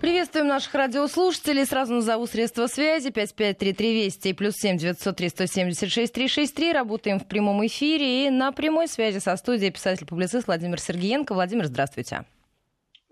[0.00, 1.66] Приветствуем наших радиослушателей.
[1.66, 3.10] Сразу назову средства связи.
[3.10, 6.72] 553320 и плюс 7 903 176 363.
[6.72, 8.26] Работаем в прямом эфире.
[8.26, 11.34] И на прямой связи со студией писатель-публицист Владимир Сергеенко.
[11.34, 12.24] Владимир, здравствуйте.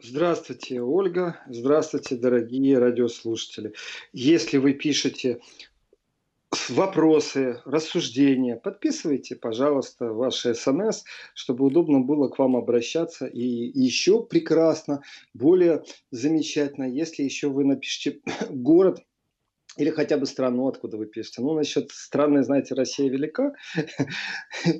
[0.03, 1.41] Здравствуйте, Ольга.
[1.49, 3.73] Здравствуйте, дорогие радиослушатели.
[4.13, 5.41] Если вы пишете
[6.69, 13.27] вопросы, рассуждения, подписывайте, пожалуйста, ваши смс, чтобы удобно было к вам обращаться.
[13.27, 15.03] И еще прекрасно,
[15.35, 19.01] более замечательно, если еще вы напишите город,
[19.77, 21.43] или хотя бы страну, откуда вы пишете.
[21.43, 23.53] Ну, насчет страны, знаете, Россия велика,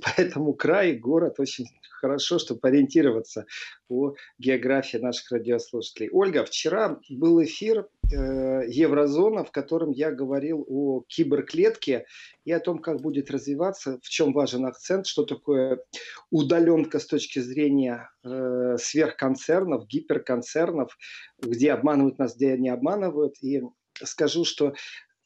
[0.03, 1.67] поэтому край, город очень
[2.01, 3.47] хорошо, чтобы ориентироваться
[3.89, 6.09] по географии наших радиослушателей.
[6.13, 12.07] Ольга, вчера был эфир э, Еврозона, в котором я говорил о киберклетке
[12.45, 15.81] и о том, как будет развиваться, в чем важен акцент, что такое
[16.31, 20.97] удаленка с точки зрения э, сверхконцернов, гиперконцернов,
[21.41, 23.35] где обманывают нас, где не обманывают.
[23.43, 23.63] И
[24.05, 24.75] скажу, что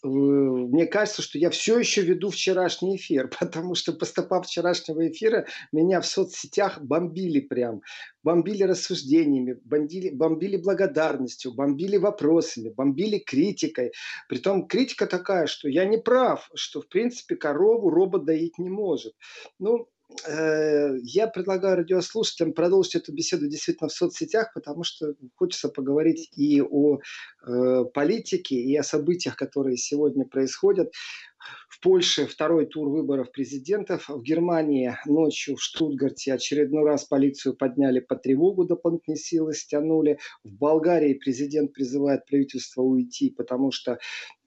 [0.03, 5.47] мне кажется, что я все еще веду вчерашний эфир, потому что по стопам вчерашнего эфира
[5.73, 7.83] меня в соцсетях бомбили прям.
[8.23, 13.93] Бомбили рассуждениями, бомбили, бомбили благодарностью, бомбили вопросами, бомбили критикой.
[14.29, 19.15] Притом критика такая, что я не прав, что в принципе корову робот доить не может.
[19.59, 26.31] Ну, Э, я предлагаю радиослушателям продолжить эту беседу действительно в соцсетях, потому что хочется поговорить
[26.37, 30.93] и о э, политике, и о событиях, которые сегодня происходят.
[31.69, 34.09] В Польше второй тур выборов президентов.
[34.09, 40.19] В Германии ночью в Штутгарте очередной раз полицию подняли по тревогу, дополнительные силы стянули.
[40.45, 44.40] В Болгарии президент призывает правительство уйти, потому что Э,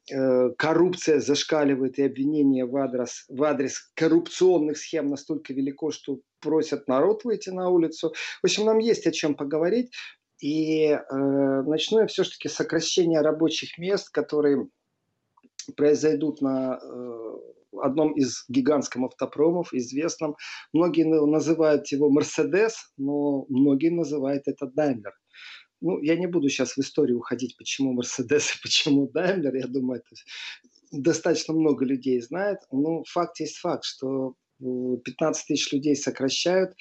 [0.58, 7.24] коррупция зашкаливает и обвинения в адрес, в адрес коррупционных схем настолько велико, что просят народ
[7.24, 8.14] выйти на улицу.
[8.42, 9.92] В общем, нам есть о чем поговорить.
[10.42, 14.68] И э, начну я все-таки сокращение рабочих мест, которые
[15.78, 17.34] произойдут на э,
[17.82, 20.36] одном из гигантских автопромов, известном.
[20.74, 25.14] Многие называют его Мерседес, но многие называют это Даймлер.
[25.84, 29.54] Ну, я не буду сейчас в историю уходить, почему Мерседес и почему Даймлер.
[29.56, 30.22] Я думаю, это
[30.92, 32.60] достаточно много людей знает.
[32.72, 36.74] Но факт есть факт, что 15 тысяч людей сокращают,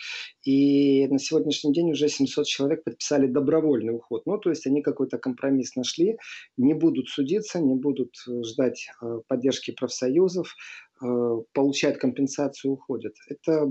[0.45, 4.23] и на сегодняшний день уже 700 человек подписали добровольный уход.
[4.25, 6.17] Ну, то есть они какой-то компромисс нашли,
[6.57, 10.55] не будут судиться, не будут э, ждать э, поддержки профсоюзов,
[11.03, 11.07] э,
[11.53, 13.15] получают компенсацию, уходят.
[13.29, 13.69] Это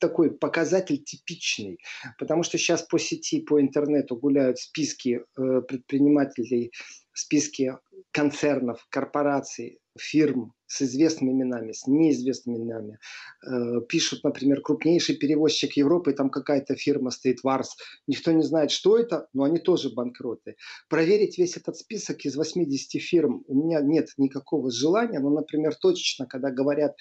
[0.00, 1.78] такой показатель типичный,
[2.18, 6.72] потому что сейчас по сети, по интернету гуляют списки э, предпринимателей,
[7.12, 7.76] списки
[8.12, 12.98] концернов, корпораций, фирм с известными именами, с неизвестными именами.
[13.44, 17.76] Э, пишут, например, крупнейший перевозчик Европы, там какая-то фирма стоит, Варс.
[18.06, 20.56] Никто не знает, что это, но они тоже банкроты.
[20.88, 25.20] Проверить весь этот список из 80 фирм у меня нет никакого желания.
[25.20, 26.96] Но, например, точечно, когда говорят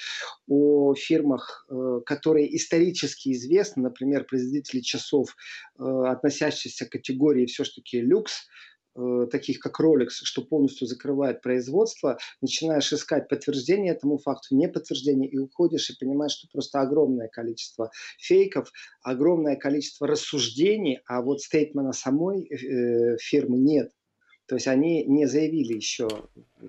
[0.47, 5.35] о фирмах, э, которые исторически известны, например, производители часов,
[5.77, 8.47] э, относящиеся к категории все-таки люкс,
[9.31, 15.37] таких как Rolex, что полностью закрывает производство, начинаешь искать подтверждение этому факту, не подтверждение, и
[15.37, 18.71] уходишь и понимаешь, что просто огромное количество фейков,
[19.01, 23.91] огромное количество рассуждений, а вот стейтмена самой э, фирмы нет.
[24.47, 26.07] То есть они не заявили еще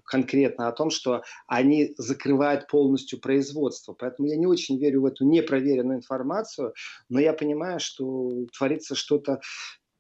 [0.05, 3.93] конкретно о том, что они закрывают полностью производство.
[3.93, 6.75] Поэтому я не очень верю в эту непроверенную информацию,
[7.09, 9.41] но я понимаю, что творится что-то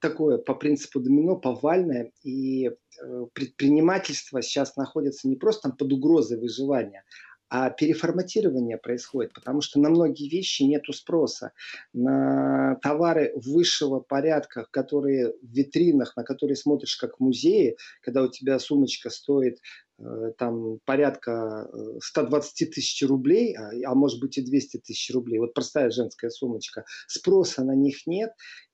[0.00, 6.38] такое по принципу домино, повальное, и э, предпринимательство сейчас находится не просто там под угрозой
[6.38, 7.04] выживания,
[7.50, 11.52] а переформатирование происходит, потому что на многие вещи нет спроса.
[11.92, 18.28] На товары высшего порядка, которые в витринах, на которые смотришь как в музее, когда у
[18.28, 19.60] тебя сумочка стоит
[19.98, 21.70] э, там порядка
[22.02, 26.30] 120 э, тысяч рублей, а, а может быть и 200 тысяч рублей, вот простая женская
[26.30, 28.30] сумочка, спроса на них нет,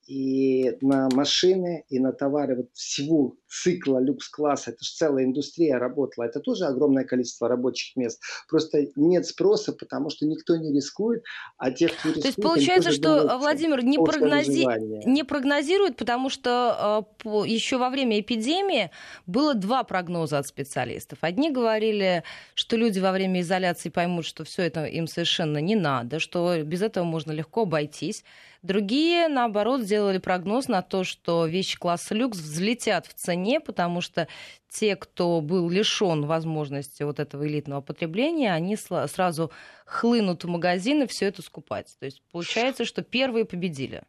[0.07, 4.71] и на машины, и на товары вот всего цикла люкс-класса.
[4.71, 6.25] Это же целая индустрия работала.
[6.25, 8.21] Это тоже огромное количество рабочих мест.
[8.49, 11.23] Просто нет спроса, потому что никто не рискует,
[11.57, 12.23] а те, кто рискует...
[12.23, 14.67] То есть получается, что Владимир не, прогнози...
[15.07, 18.91] не прогнозирует, потому что э, еще во время эпидемии
[19.27, 21.19] было два прогноза от специалистов.
[21.23, 22.25] Одни говорили,
[22.55, 26.83] что люди во время изоляции поймут, что все это им совершенно не надо, что без
[26.83, 28.25] этого можно легко обойтись.
[28.65, 34.27] Другие, наоборот, сделали прогноз на то, что вещи класса люкс взлетят в цене, потому что
[34.71, 39.51] те, кто был лишен возможности вот этого элитного потребления, они сразу
[39.85, 41.95] хлынут в магазины все это скупать.
[42.01, 44.03] То есть получается, что первые победили.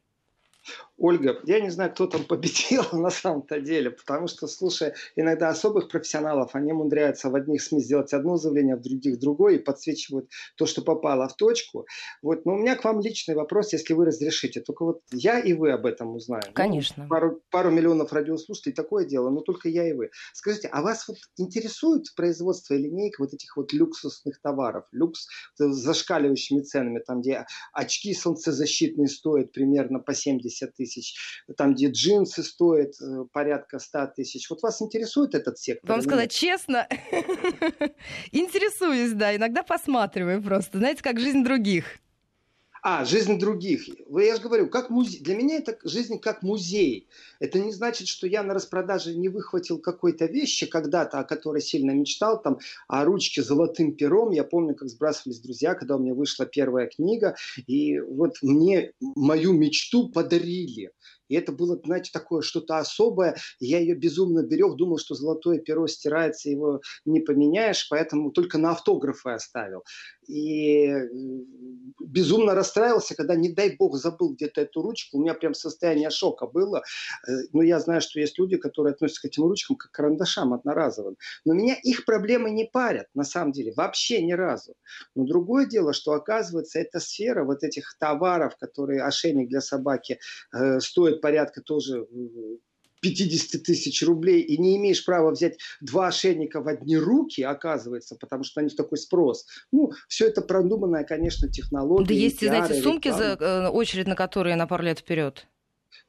[0.98, 5.90] Ольга, я не знаю, кто там победил на самом-то деле, потому что, слушай, иногда особых
[5.90, 10.30] профессионалов, они умудряются в одних СМИ сделать одно заявление, а в других другое, и подсвечивают
[10.56, 11.86] то, что попало в точку.
[12.22, 14.62] Вот, но у меня к вам личный вопрос, если вы разрешите.
[14.62, 16.54] Только вот я и вы об этом узнаем.
[16.54, 17.04] Конечно.
[17.04, 20.12] Ну, пару, пару миллионов радиослушателей, такое дело, но только я и вы.
[20.34, 25.28] Скажите, а вас вот интересует производство линейки вот этих вот люксусных товаров, люкс
[25.58, 31.16] с зашкаливающими ценами, там, где очки солнцезащитные стоят примерно по 70 тысяч, тысяч,
[31.58, 34.50] там, где джинсы стоят э, порядка 100 тысяч.
[34.50, 35.90] Вот вас интересует этот сектор?
[35.90, 36.88] Вам сказать честно,
[38.32, 42.00] интересуюсь, да, иногда посматриваю просто, знаете, как жизнь других.
[42.88, 43.90] А, жизнь других.
[44.12, 45.20] Я же говорю, как музей.
[45.20, 47.08] Для меня это жизнь как музей.
[47.40, 51.90] Это не значит, что я на распродаже не выхватил какой-то вещи когда-то, о которой сильно
[51.90, 54.30] мечтал, там, о ручке золотым пером.
[54.30, 57.36] Я помню, как сбрасывались друзья, когда у меня вышла первая книга,
[57.66, 60.92] и вот мне мою мечту подарили.
[61.28, 63.36] И это было, знаете, такое что-то особое.
[63.60, 68.72] Я ее безумно берег, думал, что золотое перо стирается, его не поменяешь, поэтому только на
[68.72, 69.84] автографы оставил.
[70.28, 70.92] И
[72.00, 75.18] безумно расстраивался, когда, не дай бог, забыл где-то эту ручку.
[75.18, 76.84] У меня прям состояние шока было.
[77.28, 80.54] Э, но я знаю, что есть люди, которые относятся к этим ручкам как к карандашам
[80.54, 81.18] одноразовым.
[81.46, 84.76] Но меня их проблемы не парят, на самом деле, вообще ни разу.
[85.16, 90.20] Но другое дело, что оказывается, эта сфера вот этих товаров, которые ошейник для собаки
[90.54, 92.08] э, стоит стоит порядка тоже
[93.02, 98.44] 50 тысяч рублей, и не имеешь права взять два ошейника в одни руки, оказывается, потому
[98.44, 99.46] что на них такой спрос.
[99.72, 102.08] Ну, все это продуманная, конечно, технология.
[102.08, 105.48] Да есть, знаете, сумки, за, э, очередь на которые на пару лет вперед.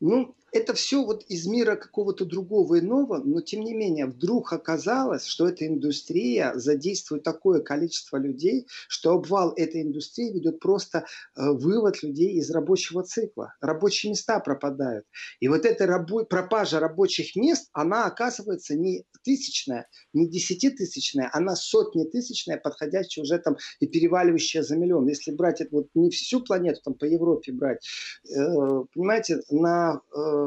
[0.01, 5.27] Ну, это все вот из мира какого-то другого иного, но тем не менее вдруг оказалось,
[5.27, 10.99] что эта индустрия задействует такое количество людей, что обвал этой индустрии ведет просто
[11.37, 13.55] э, вывод людей из рабочего цикла.
[13.61, 15.05] Рабочие места пропадают.
[15.41, 22.05] И вот эта рабо- пропажа рабочих мест, она оказывается не тысячная, не десятитысячная, она сотни
[22.05, 25.09] тысячная, подходящая уже там и переваливающая за миллион.
[25.09, 27.87] Если брать это вот не всю планету, там по Европе брать,
[28.31, 30.46] э, понимаете, на э,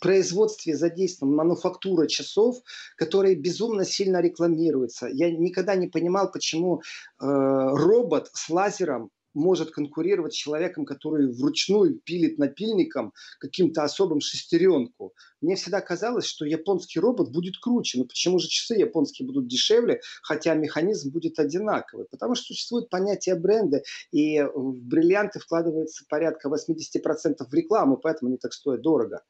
[0.00, 2.58] производстве задействована мануфактура часов,
[2.96, 5.08] которые безумно сильно рекламируются.
[5.08, 6.80] Я никогда не понимал, почему э,
[7.20, 15.14] робот с лазером может конкурировать с человеком, который вручную пилит напильником каким-то особым шестеренку.
[15.40, 17.98] Мне всегда казалось, что японский робот будет круче.
[17.98, 22.06] Но почему же часы японские будут дешевле, хотя механизм будет одинаковый?
[22.10, 28.38] Потому что существует понятие бренда, и в бриллианты вкладывается порядка 80% в рекламу, поэтому они
[28.38, 29.22] так стоят дорого.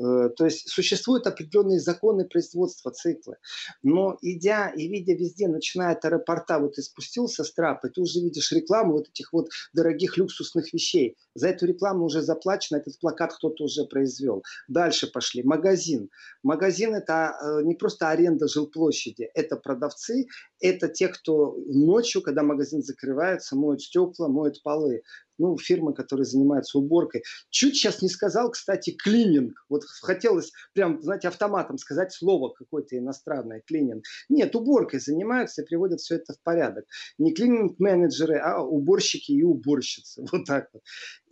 [0.00, 3.36] Э, то есть существуют определенные законы производства цикла.
[3.82, 8.20] Но идя и видя везде, начиная от аэропорта, вот ты спустился с трапа, ты уже
[8.20, 11.16] видишь рекламу вот этих вот дорогих люксусных вещей.
[11.34, 14.42] За эту рекламу уже заплачено, этот плакат кто-то уже произвел.
[14.68, 15.42] Дальше пошли.
[15.42, 16.08] Магазин.
[16.42, 20.26] Магазин это э, не просто аренда жилплощади, это продавцы,
[20.60, 25.02] это те, кто ночью, когда магазин закрывается, моют стекла, моют полы
[25.40, 27.22] ну, фирмы, которые занимаются уборкой.
[27.50, 29.64] Чуть сейчас не сказал, кстати, клининг.
[29.68, 34.04] Вот хотелось прям, знаете, автоматом сказать слово какое-то иностранное, клининг.
[34.28, 36.84] Нет, уборкой занимаются и приводят все это в порядок.
[37.18, 40.24] Не клининг-менеджеры, а уборщики и уборщицы.
[40.32, 40.82] Вот так вот.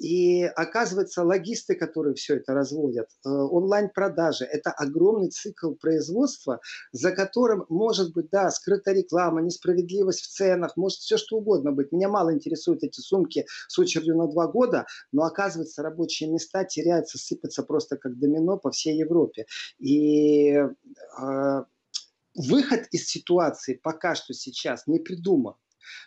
[0.00, 6.60] И оказывается, логисты, которые все это разводят, э, онлайн-продажи, это огромный цикл производства,
[6.92, 11.92] за которым может быть, да, скрыта реклама, несправедливость в ценах, может все что угодно быть.
[11.92, 17.62] Меня мало интересуют эти сумки с очередью два года, но оказывается, рабочие места теряются, сыпятся
[17.62, 19.46] просто как домино по всей Европе.
[19.78, 21.64] И э,
[22.34, 25.54] выход из ситуации пока что сейчас не придуман.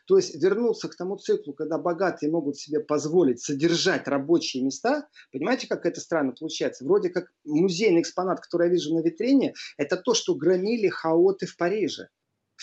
[0.05, 5.67] То есть вернуться к тому циклу, когда богатые могут себе позволить содержать рабочие места, понимаете,
[5.67, 6.85] как это странно получается?
[6.85, 11.57] Вроде как музейный экспонат, который я вижу на витрине, это то, что громили хаоты в
[11.57, 12.09] Париже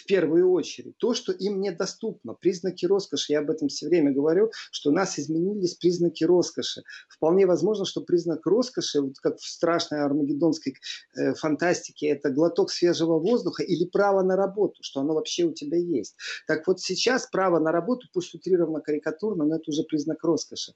[0.09, 0.97] первую очередь.
[0.99, 2.35] То, что им недоступно.
[2.35, 6.83] Признаки роскоши, я об этом все время говорю, что у нас изменились признаки роскоши.
[7.09, 10.75] Вполне возможно, что признак роскоши, вот как в страшной армагеддонской
[11.17, 15.77] э, фантастике, это глоток свежего воздуха или право на работу, что оно вообще у тебя
[15.77, 16.17] есть.
[16.47, 20.73] Так вот сейчас право на работу, пусть утрированно карикатурно, но это уже признак роскоши.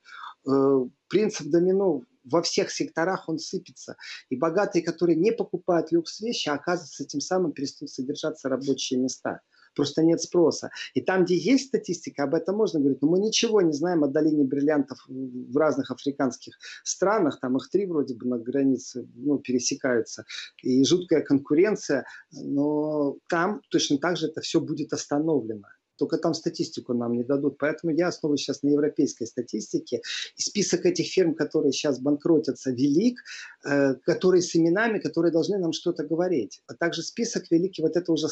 [0.46, 3.97] Э, принцип домино во всех секторах он сыпется.
[4.31, 9.41] И богатые, которые не покупают люкс-вещи, оказывается, тем самым перестают содержаться рабочие места.
[9.75, 10.71] Просто нет спроса.
[10.95, 13.00] И там, где есть статистика, об этом можно говорить.
[13.00, 17.41] Но мы ничего не знаем о долине бриллиантов в разных африканских странах.
[17.41, 20.25] Там их три вроде бы на границе ну, пересекаются.
[20.62, 22.05] И жуткая конкуренция.
[22.33, 25.69] Но там точно так же это все будет остановлено.
[26.02, 27.59] Только там статистику нам не дадут.
[27.59, 30.02] Поэтому я основываюсь сейчас на европейской статистике.
[30.37, 33.21] И список этих фирм, которые сейчас банкротятся, велик,
[33.64, 36.61] э, которые с именами, которые должны нам что-то говорить.
[36.66, 38.26] А также список великий, вот это уже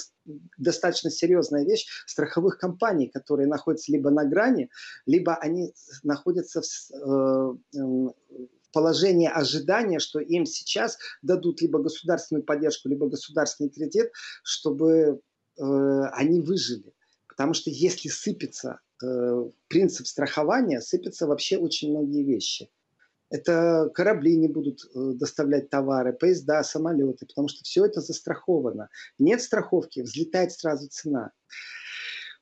[0.59, 4.69] достаточно серьезная вещь, страховых компаний, которые находятся либо на грани,
[5.07, 5.73] либо они
[6.03, 8.09] находятся в, э,
[8.73, 14.11] положение ожидания, что им сейчас дадут либо государственную поддержку, либо государственный кредит,
[14.43, 15.21] чтобы
[15.57, 15.63] э,
[16.15, 16.93] они выжили.
[17.41, 22.69] Потому что если сыпется э, принцип страхования, сыпятся вообще очень многие вещи.
[23.31, 28.91] Это корабли не будут э, доставлять товары, поезда, самолеты, потому что все это застраховано.
[29.19, 31.31] Нет страховки, взлетает сразу цена.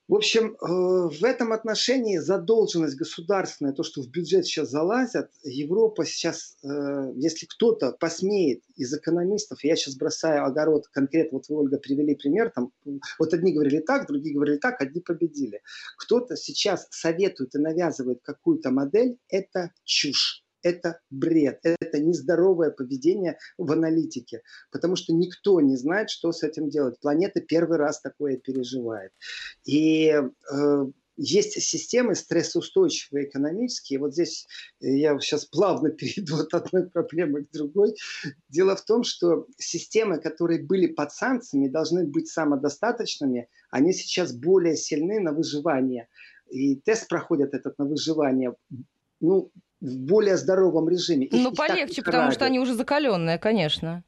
[0.09, 6.07] В общем, э, в этом отношении задолженность государственная, то, что в бюджет сейчас залазят, Европа
[6.07, 11.77] сейчас, э, если кто-то посмеет из экономистов, я сейчас бросаю огород конкретно, вот вы, Ольга,
[11.77, 12.73] привели пример, там,
[13.19, 15.61] вот одни говорили так, другие говорили так, одни победили.
[15.99, 23.71] Кто-то сейчас советует и навязывает какую-то модель, это чушь это бред, это нездоровое поведение в
[23.73, 26.99] аналитике, потому что никто не знает, что с этим делать.
[27.01, 29.13] Планета первый раз такое переживает.
[29.65, 30.87] И э,
[31.19, 33.99] есть системы стрессоустойчивые экономические.
[33.99, 34.47] Вот здесь
[34.81, 37.95] я сейчас плавно перейду от одной проблемы к другой.
[38.49, 44.77] Дело в том, что системы, которые были под санкциями, должны быть самодостаточными, они сейчас более
[44.77, 46.09] сильны на выживание.
[46.49, 48.55] И тест проходят этот на выживание
[49.21, 49.51] ну,
[49.81, 51.29] в более здоровом режиме.
[51.31, 54.05] Ну, полегче, потому что они уже закаленные, конечно.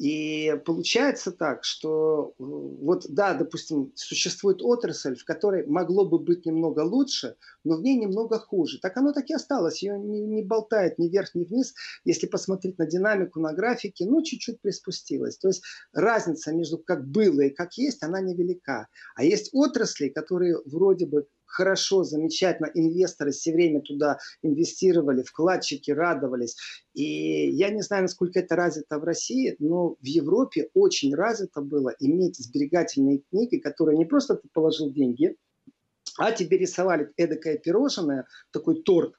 [0.00, 6.46] И получается так, что э, вот да, допустим, существует отрасль, в которой могло бы быть
[6.46, 8.78] немного лучше, но в ней немного хуже.
[8.80, 11.74] Так оно так и осталось, ее не, не болтает ни вверх, ни вниз.
[12.06, 15.36] Если посмотреть на динамику, на графике, ну, чуть-чуть приспустилась.
[15.36, 18.88] То есть разница между как было и как есть, она невелика.
[19.16, 26.56] А есть отрасли, которые вроде бы хорошо, замечательно, инвесторы все время туда инвестировали, вкладчики радовались.
[26.94, 31.94] И я не знаю, насколько это развито в России, но в Европе очень развито было
[31.98, 35.36] иметь сберегательные книги, которые не просто ты положил деньги,
[36.16, 39.14] а тебе рисовали эдакое пирожное, такой торт,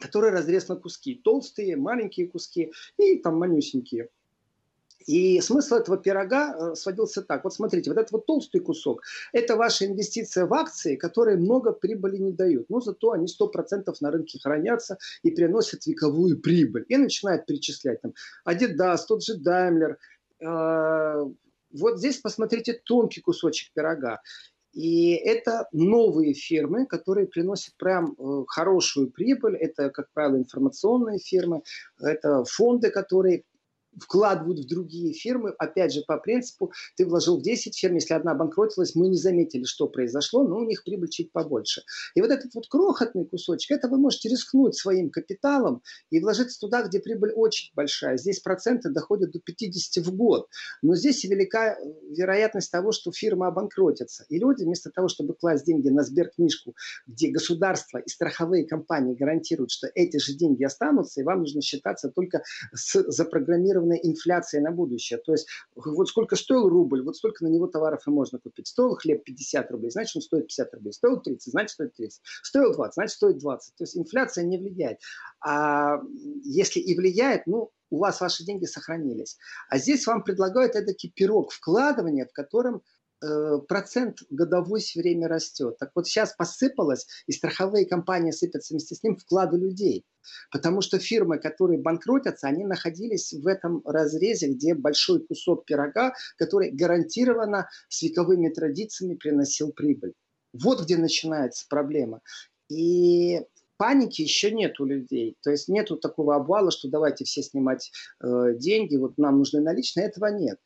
[0.00, 1.20] который разрез на куски.
[1.22, 4.08] Толстые, маленькие куски и там манюсенькие.
[5.06, 7.44] И смысл этого пирога э, сводился так.
[7.44, 12.16] Вот смотрите, вот этот вот толстый кусок, это ваша инвестиция в акции, которые много прибыли
[12.16, 12.70] не дают.
[12.70, 16.84] Но зато они 100% на рынке хранятся и приносят вековую прибыль.
[16.88, 18.14] И начинает перечислять там
[18.48, 19.96] Adidas, тот же Daimler.
[20.40, 21.24] Э,
[21.72, 24.20] вот здесь посмотрите тонкий кусочек пирога.
[24.72, 29.56] И это новые фирмы, которые приносят прям э, хорошую прибыль.
[29.56, 31.62] Это, как правило, информационные фирмы.
[32.00, 33.44] Это фонды, которые
[33.98, 38.34] вкладывают в другие фирмы, опять же, по принципу, ты вложил в 10 фирм, если одна
[38.34, 41.82] банкротилась, мы не заметили, что произошло, но у них прибыль чуть побольше.
[42.14, 46.82] И вот этот вот крохотный кусочек, это вы можете рискнуть своим капиталом и вложиться туда,
[46.82, 48.16] где прибыль очень большая.
[48.16, 50.48] Здесь проценты доходят до 50 в год.
[50.82, 51.76] Но здесь велика
[52.10, 54.24] вероятность того, что фирма обанкротится.
[54.28, 56.74] И люди вместо того, чтобы класть деньги на сберкнижку,
[57.06, 62.08] где государство и страховые компании гарантируют, что эти же деньги останутся, и вам нужно считаться
[62.08, 65.18] только с запрограммированным зафиксированная инфляция на будущее.
[65.18, 68.66] То есть вот сколько стоил рубль, вот столько на него товаров и можно купить.
[68.66, 70.92] Стоил хлеб 50 рублей, значит он стоит 50 рублей.
[70.92, 72.20] Стоил 30, значит стоит 30.
[72.42, 73.74] Стоил 20, значит стоит 20.
[73.76, 74.98] То есть инфляция не влияет.
[75.40, 76.00] А
[76.44, 79.36] если и влияет, ну, у вас ваши деньги сохранились.
[79.68, 82.82] А здесь вам предлагают эдакий пирог вкладывания, в котором
[83.68, 85.76] процент годовой все время растет.
[85.78, 90.04] Так вот сейчас посыпалось, и страховые компании сыпятся вместе с ним вклады людей.
[90.50, 96.70] Потому что фирмы, которые банкротятся, они находились в этом разрезе, где большой кусок пирога, который
[96.70, 100.14] гарантированно с вековыми традициями приносил прибыль.
[100.52, 102.20] Вот где начинается проблема.
[102.70, 103.40] И
[103.76, 105.36] паники еще нет у людей.
[105.42, 107.90] То есть нету такого обвала, что давайте все снимать
[108.22, 110.06] э, деньги, вот нам нужны наличные.
[110.06, 110.58] Этого нет.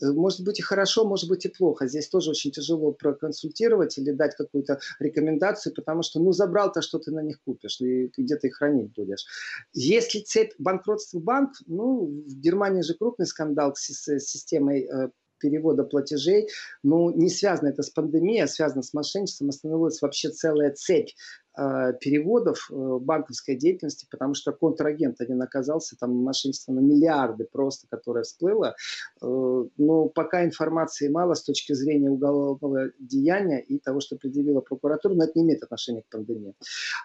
[0.00, 1.86] Может быть и хорошо, может быть и плохо.
[1.86, 7.10] Здесь тоже очень тяжело проконсультировать или дать какую-то рекомендацию, потому что, ну, забрал-то, что ты
[7.10, 9.24] на них купишь, и где ты их хранить будешь.
[9.72, 15.10] Если цепь банкротства банк, ну, в Германии же крупный скандал с системой э,
[15.42, 16.48] перевода платежей,
[16.82, 19.48] но не связано это с пандемией, а связано с мошенничеством.
[19.48, 21.10] Остановилась вообще целая цепь
[21.58, 27.88] э, переводов э, банковской деятельности, потому что контрагент один оказался, там мошенничество на миллиарды просто,
[27.90, 28.76] которое всплыло.
[29.20, 35.14] Э, но пока информации мало с точки зрения уголовного деяния и того, что предъявила прокуратура,
[35.14, 36.54] но это не имеет отношения к пандемии.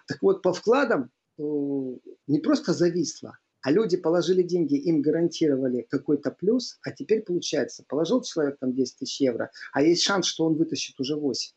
[0.08, 6.80] Так вот, по вкладам не просто зависло, а люди положили деньги, им гарантировали какой-то плюс,
[6.84, 11.00] а теперь получается, положил человек там 10 тысяч евро, а есть шанс, что он вытащит
[11.00, 11.54] уже 8.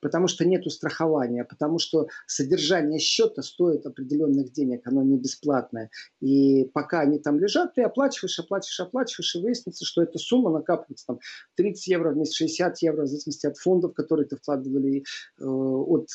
[0.00, 5.90] потому что нет страхования, потому что содержание счета стоит определенных денег, оно не бесплатное.
[6.20, 11.06] И пока они там лежат, ты оплачиваешь, оплачиваешь, оплачиваешь, и выяснится, что эта сумма накапливается
[11.06, 11.20] там
[11.56, 15.04] 30 евро в месяц, 60 евро, в зависимости от фондов, которые ты вкладывали,
[15.38, 16.08] э, от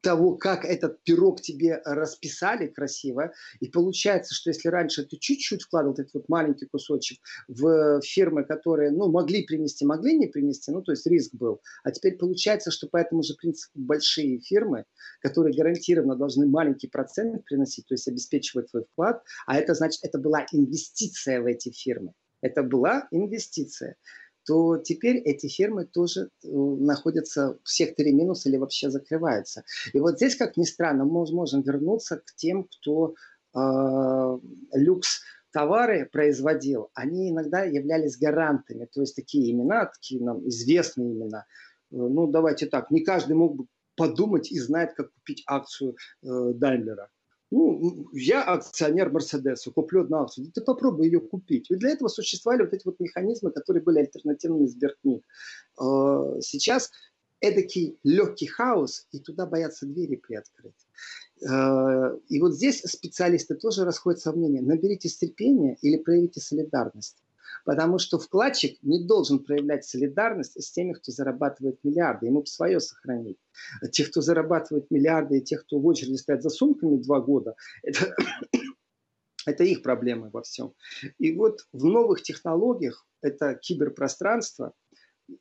[0.00, 3.32] того, как этот пирог тебе расписали красиво.
[3.60, 8.90] И получается, что если раньше ты чуть-чуть вкладывал этот вот маленький кусочек в фирмы, которые,
[8.90, 11.60] ну, могли принести, могли не принести, ну, то есть риск был.
[11.84, 14.84] А теперь получается, что по этому же принципу большие фирмы,
[15.20, 20.18] которые гарантированно должны маленький процент приносить, то есть обеспечивать твой вклад, а это значит, это
[20.18, 22.12] была инвестиция в эти фирмы.
[22.42, 23.96] Это была инвестиция
[24.46, 29.64] то теперь эти фирмы тоже находятся в секторе минус или вообще закрываются.
[29.92, 33.14] И вот здесь, как ни странно, мы можем вернуться к тем, кто
[33.54, 34.38] э,
[34.74, 41.44] люкс товары производил, они иногда являлись гарантами, то есть такие имена, такие нам известные имена.
[41.90, 43.66] Э, ну, давайте так, не каждый мог бы
[43.96, 47.10] подумать и знает, как купить акцию э, Даймлера.
[47.50, 50.46] Ну, я акционер Мерседеса, куплю одну акцию.
[50.46, 51.70] Да ты попробуй ее купить.
[51.70, 55.24] И для этого существовали вот эти вот механизмы, которые были альтернативными Сберкниг.
[55.76, 56.90] А, сейчас
[57.40, 60.86] эдакий легкий хаос, и туда боятся двери приоткрыть.
[61.48, 64.60] А, и вот здесь специалисты тоже расходятся в мнении.
[64.60, 67.16] Наберите терпения или проявите солидарность.
[67.64, 72.26] Потому что вкладчик не должен проявлять солидарность с теми, кто зарабатывает миллиарды.
[72.26, 73.38] Ему бы свое сохранить.
[73.92, 78.14] Тех, кто зарабатывает миллиарды, и тех, кто в очереди стоят за сумками два года, это,
[79.46, 80.74] это их проблемы во всем.
[81.18, 84.72] И вот в новых технологиях, это киберпространство,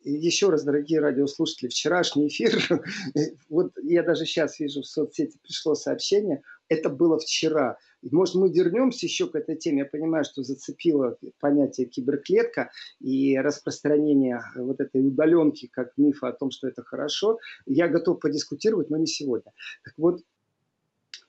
[0.04, 2.84] еще раз, дорогие радиослушатели, вчерашний эфир,
[3.50, 7.78] вот я даже сейчас вижу в соцсети пришло сообщение, это было вчера.
[8.02, 9.80] Может, мы вернемся еще к этой теме.
[9.80, 16.52] Я понимаю, что зацепило понятие киберклетка и распространение вот этой удаленки как мифа о том,
[16.52, 17.40] что это хорошо.
[17.66, 19.52] Я готов подискутировать, но не сегодня.
[19.84, 20.24] Так вот,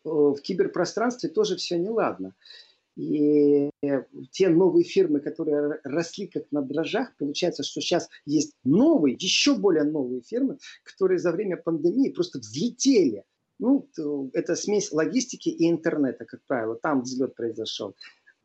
[0.04, 2.34] в киберпространстве тоже все неладно.
[2.96, 3.70] И
[4.30, 9.84] те новые фирмы, которые росли как на дрожжах, получается, что сейчас есть новые, еще более
[9.84, 13.24] новые фирмы, которые за время пандемии просто взлетели.
[13.60, 13.86] Ну,
[14.32, 16.76] это смесь логистики и интернета, как правило.
[16.76, 17.94] Там взлет произошел.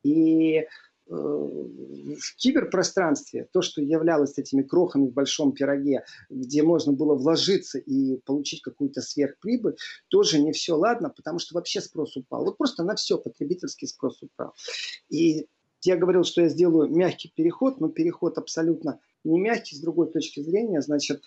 [0.03, 0.65] И э,
[1.07, 8.17] в киберпространстве то, что являлось этими крохами в большом пироге, где можно было вложиться и
[8.25, 9.77] получить какую-то сверхприбыль,
[10.09, 12.43] тоже не все ладно, потому что вообще спрос упал.
[12.43, 14.53] Вот просто на все потребительский спрос упал.
[15.09, 15.47] И
[15.83, 20.41] я говорил, что я сделаю мягкий переход, но переход абсолютно не мягкий с другой точки
[20.41, 20.81] зрения.
[20.81, 21.21] Значит,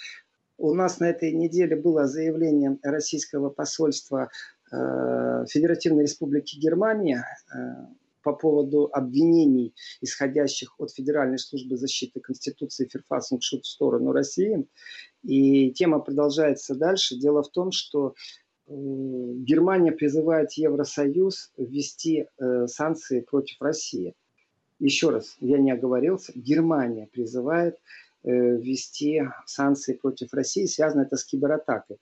[0.58, 4.28] у нас на этой неделе было заявление российского посольства
[4.70, 7.58] э, Федеративной Республики Германия э,
[8.22, 14.66] по поводу обвинений, исходящих от Федеральной службы защиты Конституции Ферфасунг-Шут в сторону России.
[15.22, 17.16] И тема продолжается дальше.
[17.16, 18.14] Дело в том, что
[18.66, 22.26] э, Германия призывает Евросоюз ввести
[22.66, 24.14] санкции против России.
[24.80, 27.78] Еще раз, я не оговорился, Германия призывает
[28.24, 31.98] ввести санкции против России, связано это с кибератакой.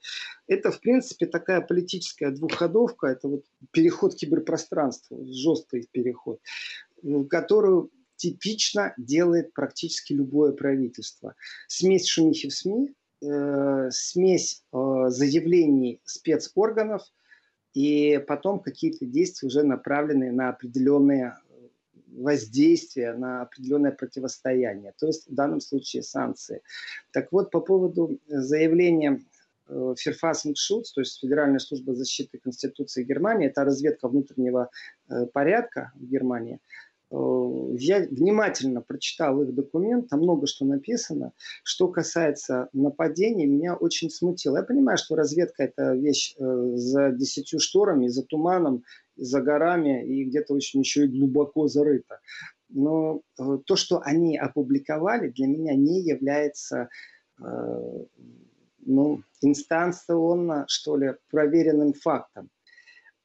[0.46, 6.40] Это, в принципе, такая политическая двухходовка, это вот переход киберпространства, жесткий переход,
[7.28, 11.34] которую типично делает практически любое правительство.
[11.68, 17.02] Смесь шумихи в СМИ, э, смесь э, заявлений спецорганов
[17.74, 21.36] и потом какие-то действия уже направленные на определенные
[22.16, 26.62] воздействия на определенное противостояние, то есть в данном случае санкции.
[27.12, 29.20] Так вот, по поводу заявления
[29.68, 34.70] Ферфасинг-Шутс, то есть Федеральная служба защиты Конституции Германии, это разведка внутреннего
[35.08, 36.60] э, порядка в Германии.
[37.10, 37.16] Э,
[37.78, 41.32] я внимательно прочитал их документ, там много что написано.
[41.64, 44.58] Что касается нападений, меня очень смутило.
[44.58, 48.84] Я понимаю, что разведка– это вещь э, за десятью шторами, за туманом,
[49.16, 52.20] за горами и где-то очень еще и глубоко зарыто.
[52.68, 56.88] Но э, то, что они опубликовали, для меня не является
[57.40, 58.04] э,
[58.86, 62.50] ну, инстанционно, что ли, проверенным фактом.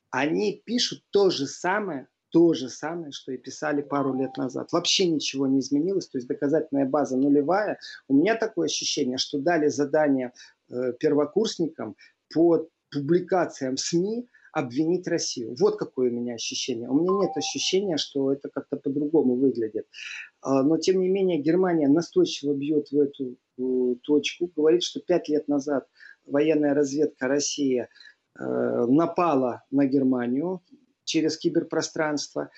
[0.09, 4.71] Они пишут то же самое, то же самое, что и писали пару лет назад.
[4.71, 7.77] Вообще ничего не изменилось, то есть доказательная база нулевая.
[8.07, 10.33] У меня такое ощущение, что дали задание
[10.69, 11.95] э, первокурсникам
[12.33, 15.55] по публикациям СМИ, обвинить Россию.
[15.59, 16.89] Вот какое у меня ощущение.
[16.89, 19.87] У меня нет ощущения, что это как-то по-другому выглядит.
[20.41, 23.37] А, но, тем не менее, Германия настойчиво бьет в эту
[24.03, 24.51] точку.
[24.55, 25.87] Говорит, что пять лет назад
[26.25, 27.87] военная разведка России
[28.39, 30.61] э, напала на Германию
[31.03, 32.49] через киберпространство.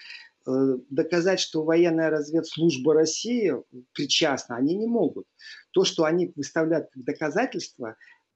[0.46, 3.54] Э, доказать, что военная разведслужба России
[3.94, 5.26] причастна, они не могут.
[5.72, 7.96] То, что они выставляют как доказательство,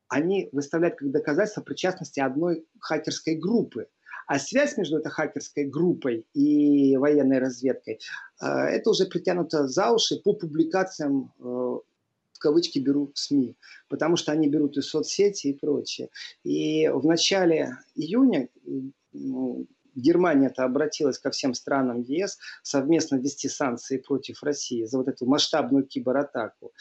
[0.09, 3.87] они выставляют как доказательство причастности одной хакерской группы.
[4.27, 7.99] А связь между этой хакерской группой и военной разведкой,
[8.41, 13.55] э, это уже притянуто за уши по публикациям э, в кавычки беру СМИ,
[13.89, 16.09] потому что они берут и соцсети и прочее.
[16.43, 18.49] И в начале июня
[19.97, 25.85] Германия-то обратилась ко всем странам ЕС совместно ввести санкции против России за вот эту масштабную
[25.85, 26.71] кибератаку.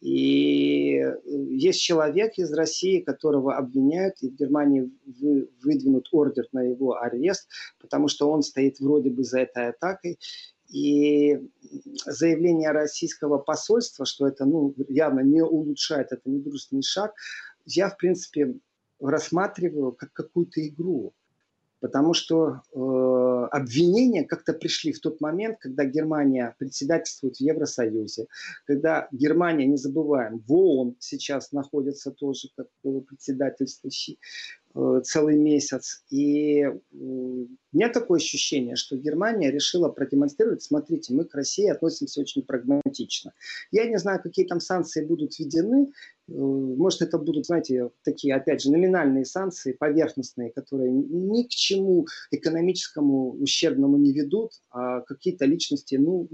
[0.00, 1.16] И э,
[1.50, 7.48] есть человек из России, которого обвиняют, и в Германии вы, выдвинут ордер на его арест,
[7.80, 10.18] потому что он стоит вроде бы за этой атакой.
[10.68, 11.38] И
[12.06, 17.14] заявление российского посольства, что это ну, явно не улучшает, это недружественный шаг,
[17.66, 18.56] я, в принципе,
[19.00, 21.14] рассматриваю как какую-то игру.
[21.84, 28.26] Потому что э, обвинения как-то пришли в тот момент, когда Германия председательствует в Евросоюзе,
[28.66, 34.18] когда Германия, не забываем, в ООН сейчас находится тоже как председательствующий
[34.74, 36.02] э, целый месяц.
[36.08, 36.72] И э,
[37.74, 43.32] у меня такое ощущение, что Германия решила продемонстрировать, смотрите, мы к России относимся очень прагматично.
[43.72, 45.88] Я не знаю, какие там санкции будут введены,
[46.28, 52.06] Э, может, это будут, знаете, такие, опять же, номинальные санкции, поверхностные, которые ни к чему
[52.30, 56.28] экономическому ущербному не ведут, а какие-то личности ну,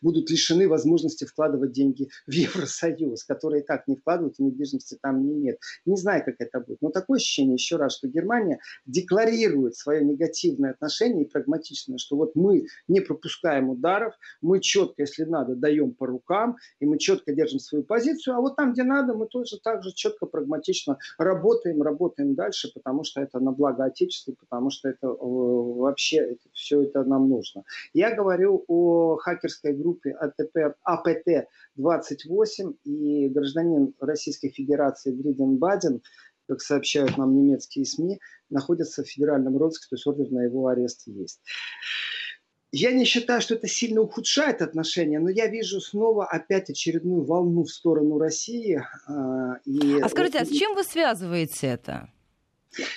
[0.00, 5.26] будут лишены возможности вкладывать деньги в Евросоюз, которые и так не вкладывают, и недвижимости там
[5.26, 5.58] не нет.
[5.84, 6.80] Не знаю, как это будет.
[6.80, 10.83] Но такое ощущение, еще раз, что Германия декларирует свое негативное отношение
[11.22, 16.56] и прагматичное, что вот мы не пропускаем ударов, мы четко, если надо, даем по рукам,
[16.80, 19.92] и мы четко держим свою позицию, а вот там, где надо, мы тоже так же
[19.92, 25.14] четко, прагматично работаем, работаем дальше, потому что это на благо Отечества, потому что это э,
[25.16, 27.64] вообще это, все это нам нужно.
[27.92, 36.02] Я говорю о хакерской группе АТП, АПТ-28 и гражданин Российской Федерации Дриден Баден,
[36.48, 41.02] как сообщают нам немецкие СМИ, находится в федеральном розыске, то есть ордер на его арест
[41.06, 41.40] есть.
[42.76, 47.62] Я не считаю, что это сильно ухудшает отношения, но я вижу снова опять очередную волну
[47.62, 48.82] в сторону России.
[49.06, 50.00] А, и...
[50.00, 52.08] А скажите, а с чем вы связываете это?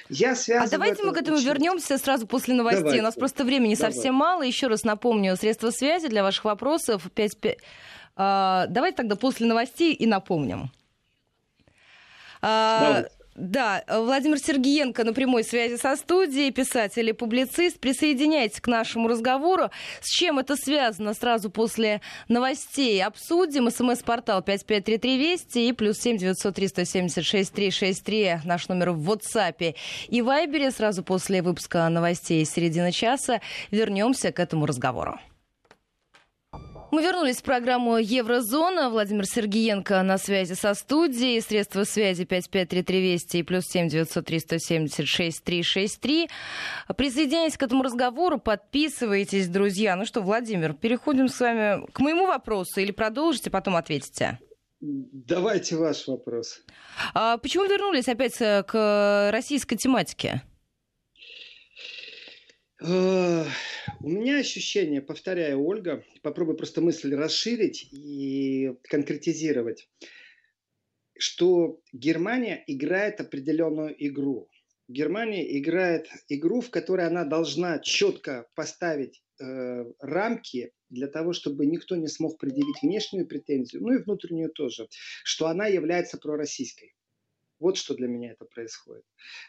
[0.10, 2.82] Я связываю а давайте мы к этому вернемся сразу после новостей.
[2.82, 3.02] Давайте.
[3.02, 3.94] У нас просто времени Давай.
[3.94, 4.42] совсем мало.
[4.42, 7.38] Еще раз напомню, средства связи для ваших вопросов 5...
[7.38, 7.58] 5...
[8.16, 10.72] А, давайте тогда после новостей и напомним.
[12.42, 13.06] А.
[13.38, 17.80] Да, Владимир Сергеенко на прямой связи со студией, писатель и публицист.
[17.80, 19.70] Присоединяйтесь к нашему разговору.
[20.02, 23.70] С чем это связано, сразу после новостей обсудим.
[23.70, 29.76] СМС-портал 5533 Вести и плюс 7 903 176 363 наш номер в WhatsApp
[30.08, 30.72] и Вайбере.
[30.72, 35.20] Сразу после выпуска новостей середины часа вернемся к этому разговору.
[36.90, 38.90] Мы вернулись в программу Еврозона.
[38.90, 41.42] Владимир Сергеенко на связи со студией.
[41.42, 46.30] Средства связи 553320 и плюс 7 903 176 363.
[46.96, 49.98] Присоединяйтесь к этому разговору, подписывайтесь, друзья.
[49.98, 54.40] Ну что, Владимир, переходим с вами к моему вопросу или продолжите, потом ответите.
[54.80, 56.62] Давайте ваш вопрос.
[57.14, 60.44] А почему вернулись опять э, к российской тематике?
[62.80, 69.90] У меня ощущение, повторяю, Ольга, попробую просто мысль расширить и конкретизировать,
[71.18, 74.50] что Германия играет определенную игру.
[74.88, 81.96] Германия играет игру, в которой она должна четко поставить э, рамки для того, чтобы никто
[81.96, 84.88] не смог предъявить внешнюю претензию, ну и внутреннюю тоже,
[85.24, 86.94] что она является пророссийской.
[87.60, 89.04] Вот что для меня это происходит.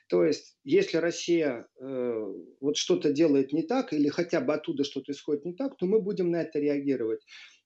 [0.08, 5.12] То есть, если Россия э, вот что-то делает не так, или хотя бы оттуда что-то
[5.12, 7.20] исходит не так, то мы будем на это реагировать.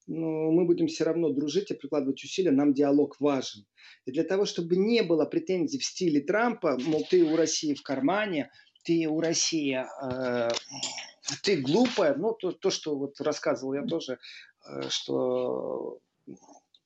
[0.09, 3.65] Но мы будем все равно дружить и прикладывать усилия, нам диалог важен.
[4.05, 7.83] И для того, чтобы не было претензий в стиле Трампа, мол, ты у России в
[7.83, 8.51] кармане,
[8.85, 10.51] ты у России, э,
[11.43, 14.19] ты глупая, ну, то, то, что вот рассказывал я тоже,
[14.69, 16.01] э, что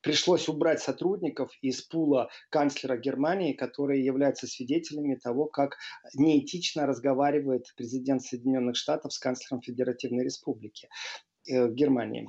[0.06, 5.78] пришлось убрать сотрудников из пула канцлера Германии, которые являются свидетелями того, как
[6.14, 10.88] неэтично разговаривает президент Соединенных Штатов с канцлером Федеративной Республики
[11.50, 12.28] э, Германии.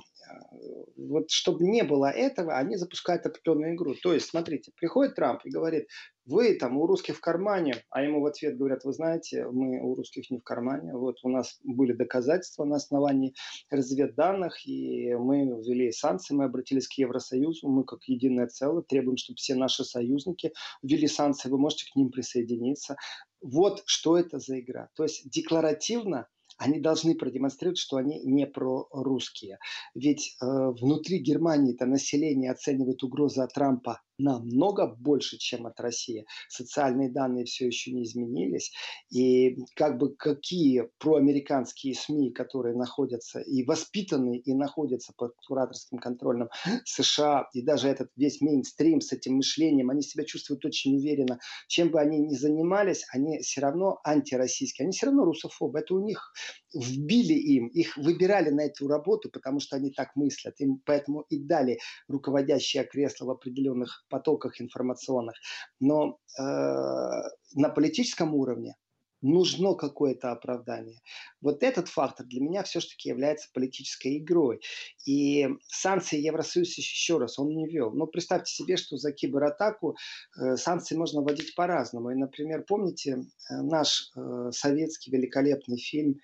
[0.96, 3.94] Вот чтобы не было этого, они запускают определенную игру.
[4.02, 5.86] То есть, смотрите, приходит Трамп и говорит,
[6.28, 9.94] вы там у русских в кармане, а ему в ответ говорят, вы знаете, мы у
[9.94, 13.34] русских не в кармане, вот у нас были доказательства на основании
[13.70, 19.36] разведданных, и мы ввели санкции, мы обратились к Евросоюзу, мы как единое целое требуем, чтобы
[19.36, 22.96] все наши союзники ввели санкции, вы можете к ним присоединиться.
[23.40, 24.90] Вот что это за игра.
[24.96, 29.58] То есть декларативно они должны продемонстрировать, что они не прорусские.
[29.94, 36.26] Ведь э, внутри Германии это население оценивает угрозу от Трампа намного больше, чем от России.
[36.48, 38.72] Социальные данные все еще не изменились.
[39.10, 46.48] И как бы какие проамериканские СМИ, которые находятся и воспитаны, и находятся под кураторским контролем
[46.84, 51.38] США, и даже этот весь мейнстрим с этим мышлением, они себя чувствуют очень уверенно.
[51.68, 55.78] Чем бы они ни занимались, они все равно антироссийские, они все равно русофобы.
[55.78, 56.32] Это у них
[56.74, 60.54] вбили им, их выбирали на эту работу, потому что они так мыслят.
[60.60, 61.78] Им поэтому и дали
[62.08, 65.36] руководящее кресло в определенных потоках информационных.
[65.80, 68.74] Но э, на политическом уровне
[69.22, 71.00] нужно какое-то оправдание.
[71.40, 74.60] Вот этот фактор для меня все-таки является политической игрой.
[75.06, 77.90] И санкции Евросоюз еще раз он не вел.
[77.92, 79.96] Но представьте себе, что за кибератаку
[80.40, 82.10] э, санкции можно вводить по-разному.
[82.10, 83.18] И, например, помните
[83.50, 86.16] э, наш э, советский великолепный фильм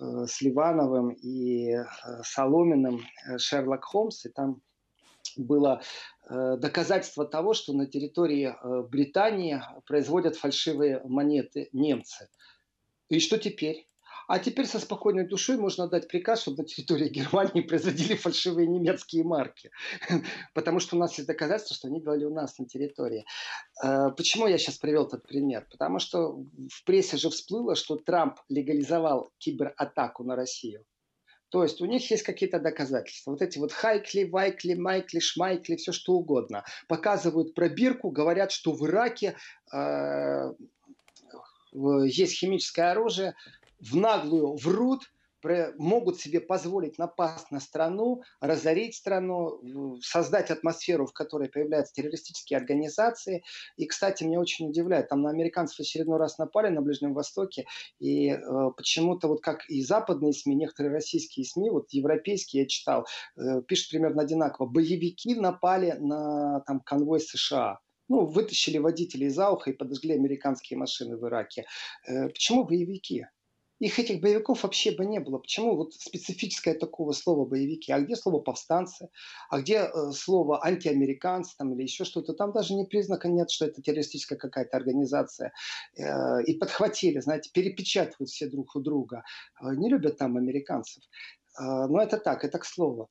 [0.00, 1.84] э, с Ливановым и э,
[2.24, 3.00] Соломиным
[3.38, 4.62] «Шерлок Холмс», и там
[5.36, 5.82] было
[6.28, 12.28] э, доказательство того, что на территории э, Британии производят фальшивые монеты немцы.
[13.08, 13.86] И что теперь?
[14.28, 19.24] А теперь со спокойной душой можно дать приказ, чтобы на территории Германии производили фальшивые немецкие
[19.24, 19.70] марки.
[20.54, 23.24] Потому что у нас есть доказательства, что они делали у нас на территории.
[23.82, 25.66] Э, почему я сейчас привел этот пример?
[25.70, 30.84] Потому что в прессе же всплыло, что Трамп легализовал кибератаку на Россию.
[31.52, 33.32] То есть у них есть какие-то доказательства.
[33.32, 36.64] Вот эти вот Хайкли, Вайкли, Майкли, Шмайкли, все что угодно.
[36.88, 39.36] Показывают пробирку, говорят, что в Ираке
[39.70, 40.54] э,
[41.74, 43.34] есть химическое оружие,
[43.80, 45.12] в наглую врут,
[45.78, 49.60] могут себе позволить напасть на страну, разорить страну,
[50.02, 53.42] создать атмосферу, в которой появляются террористические организации.
[53.76, 57.64] И, кстати, меня очень удивляет, там на американцев очередной раз напали на Ближнем Востоке,
[57.98, 58.40] и э,
[58.76, 63.90] почему-то вот как и западные СМИ, некоторые российские СМИ, вот европейские я читал, э, пишут
[63.90, 64.66] примерно одинаково.
[64.66, 67.78] Боевики напали на там, конвой США
[68.08, 71.64] ну, вытащили водителей из Ауха и подожгли американские машины в Ираке.
[72.06, 73.26] Э, почему боевики?
[73.82, 75.38] Их этих боевиков вообще бы не было.
[75.38, 77.90] Почему вот специфическое такого слова боевики?
[77.90, 79.08] А где слово повстанцы?
[79.50, 82.32] А где э, слово антиамериканцы там, или еще что-то?
[82.32, 85.52] Там даже не признака нет, что это террористическая какая-то организация.
[85.98, 89.24] Э, и подхватили, знаете, перепечатывают все друг у друга.
[89.60, 91.02] Э, не любят там американцев.
[91.58, 93.10] Но это так, это к слову.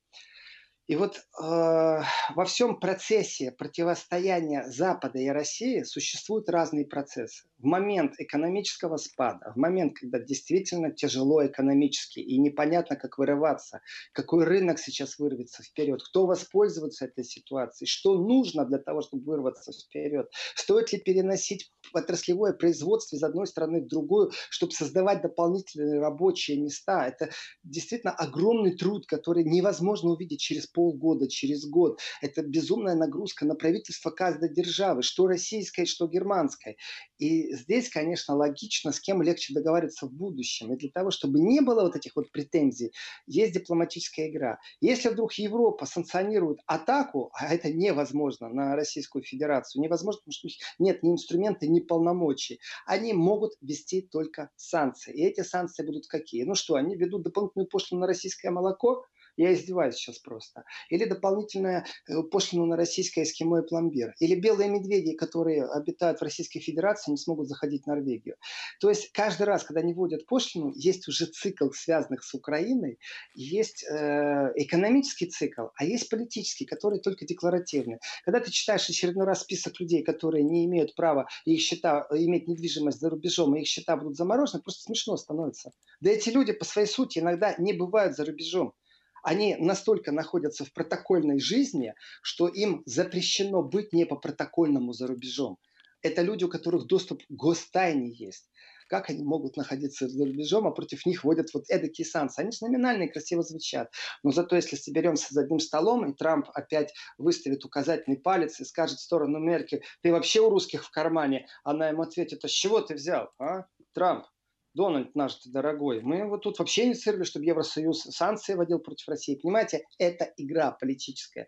[0.87, 8.15] И вот э, во всем процессе противостояния Запада и России существуют разные процессы в момент
[8.17, 13.81] экономического спада, в момент, когда действительно тяжело экономически и непонятно, как вырываться,
[14.13, 19.71] какой рынок сейчас вырвется вперед, кто воспользуется этой ситуацией, что нужно для того, чтобы вырваться
[19.71, 26.59] вперед, стоит ли переносить отраслевое производство из одной страны в другую, чтобы создавать дополнительные рабочие
[26.59, 27.07] места.
[27.07, 27.31] Это
[27.63, 31.99] действительно огромный труд, который невозможно увидеть через полгода, через год.
[32.21, 36.77] Это безумная нагрузка на правительство каждой державы, что российской, что германской.
[37.19, 40.73] И здесь, конечно, логично, с кем легче договариваться в будущем.
[40.73, 42.93] И для того, чтобы не было вот этих вот претензий,
[43.27, 44.59] есть дипломатическая игра.
[44.79, 51.03] Если вдруг Европа санкционирует атаку, а это невозможно на Российскую Федерацию, невозможно, потому что нет
[51.03, 55.13] ни инструмента, ни полномочий, они могут вести только санкции.
[55.13, 56.43] И эти санкции будут какие?
[56.43, 59.05] Ну что, они ведут дополнительную пошлину на российское молоко–
[59.37, 60.63] я издеваюсь сейчас просто.
[60.89, 64.13] Или дополнительная э, пошлину на российское эскимо и пломбир.
[64.19, 68.35] Или белые медведи, которые обитают в Российской Федерации, не смогут заходить в Норвегию.
[68.79, 72.99] То есть каждый раз, когда они вводят пошлину, есть уже цикл, связанных с Украиной,
[73.33, 77.99] есть э, экономический цикл, а есть политический, который только декларативный.
[78.25, 82.99] Когда ты читаешь очередной раз список людей, которые не имеют права их счета, иметь недвижимость
[82.99, 85.71] за рубежом, и их счета будут заморожены, просто смешно становится.
[85.99, 88.73] Да эти люди по своей сути иногда не бывают за рубежом
[89.23, 95.57] они настолько находятся в протокольной жизни, что им запрещено быть не по протокольному за рубежом.
[96.01, 98.49] Это люди, у которых доступ к гостайне есть.
[98.87, 102.41] Как они могут находиться за рубежом, а против них вводят вот эдакие санкции?
[102.41, 103.89] Они же номинально и красиво звучат.
[104.21, 108.97] Но зато если соберемся за одним столом, и Трамп опять выставит указательный палец и скажет
[108.97, 112.81] в сторону Меркель, ты вообще у русских в кармане, она ему ответит, а с чего
[112.81, 114.25] ты взял, а, Трамп?
[114.73, 119.35] Дональд наш дорогой, мы вот тут вообще инициировали, чтобы Евросоюз санкции вводил против России.
[119.35, 121.47] Понимаете, это игра политическая.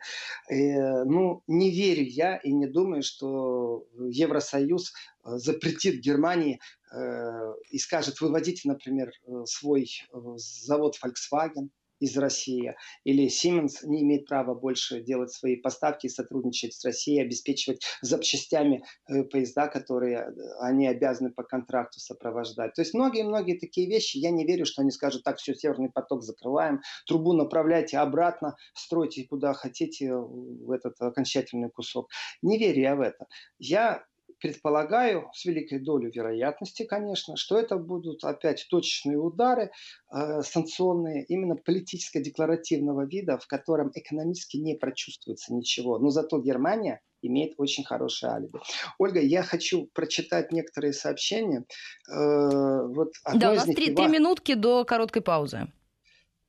[0.49, 6.59] Э, ну, не верю я и не думаю, что Евросоюз э, запретит Германии
[6.93, 11.69] э, и скажет, выводите, например, э, свой э, завод Volkswagen,
[12.03, 17.81] из России, или Siemens не имеет права больше делать свои поставки, сотрудничать с Россией, обеспечивать
[18.01, 22.73] запчастями э, поезда, которые э, они обязаны по контракту сопровождать.
[22.73, 26.23] То есть многие-многие такие вещи, я не верю, что они скажут, так, все, Северный поток
[26.23, 32.09] закрываем, трубу направляйте обратно, стройте куда хотите в этот окончательный кусок.
[32.41, 33.27] Не верю я в это.
[33.59, 34.03] Я
[34.43, 39.71] предполагаю, с великой долей вероятности, конечно, что это будут опять точечные удары
[40.13, 45.97] э, санкционные, именно политическо-декларативного вида, в котором экономически не прочувствуется ничего.
[45.97, 48.60] Но зато Германия имеет очень хорошее алиби.
[48.99, 51.63] Ольга, я хочу прочитать некоторые сообщения.
[52.12, 55.71] Э, вот да, у нас три, три минутки до короткой паузы.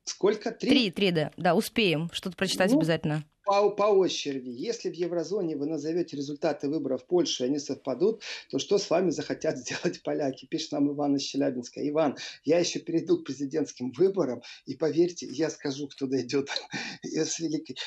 [0.03, 0.51] Сколько?
[0.51, 0.69] Три?
[0.69, 1.31] Три, три, да.
[1.37, 2.09] Да, успеем.
[2.11, 4.49] Что-то прочитать ну, обязательно по, по очереди.
[4.49, 8.89] Если в еврозоне вы назовете результаты выборов в Польше, и они совпадут, то что с
[8.89, 10.45] вами захотят сделать поляки?
[10.47, 11.87] Пишет нам Иван из Челябинска.
[11.87, 16.49] Иван, я еще перейду к президентским выборам, и поверьте, я скажу, кто дойдет
[17.03, 17.77] с великой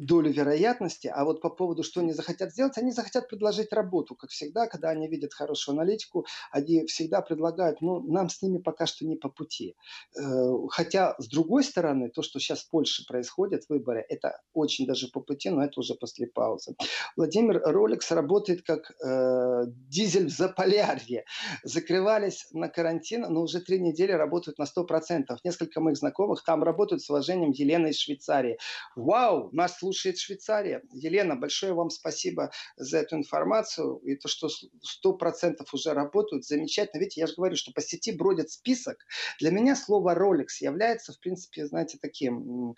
[0.00, 1.08] долю вероятности.
[1.08, 4.14] А вот по поводу, что они захотят сделать, они захотят предложить работу.
[4.14, 8.86] Как всегда, когда они видят хорошую аналитику, они всегда предлагают, ну, нам с ними пока
[8.86, 9.74] что не по пути.
[10.16, 15.08] Э, хотя, с другой стороны, то, что сейчас в Польше происходит, выборы, это очень даже
[15.08, 16.74] по пути, но это уже после паузы.
[17.16, 21.24] Владимир Ролекс работает как э, дизель в Заполярье.
[21.64, 25.38] Закрывались на карантин, но уже три недели работают на 100%.
[25.44, 28.58] Несколько моих знакомых там работают с уважением Елена из Швейцарии.
[28.96, 30.82] Вау, нас слушает Швейцария.
[30.92, 33.96] Елена, большое вам спасибо за эту информацию.
[34.04, 37.00] И то, что 100% уже работают, замечательно.
[37.00, 38.98] Видите, я же говорю, что по сети бродит список.
[39.40, 42.74] Для меня слово Rolex является, в принципе, знаете, таким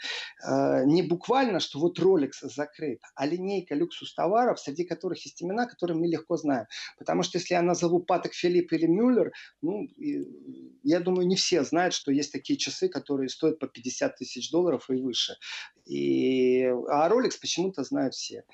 [0.47, 5.97] э, не буквально, что вот Rolex закрыт, а линейка люксус-товаров, среди которых есть имена, которые
[5.97, 6.67] мы легко знаем.
[6.99, 9.87] Потому что если я назову Патек Филипп или Мюллер, ну,
[10.83, 14.91] я думаю, не все знают, что есть такие часы, которые стоят по 50 тысяч долларов
[14.91, 15.35] и выше.
[15.87, 18.45] И, а Rolex почему-то знают все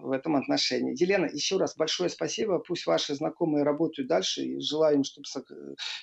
[0.00, 1.00] в этом отношении.
[1.00, 2.58] Елена, еще раз большое спасибо.
[2.58, 4.42] Пусть ваши знакомые работают дальше.
[4.42, 5.26] И желаю им, чтобы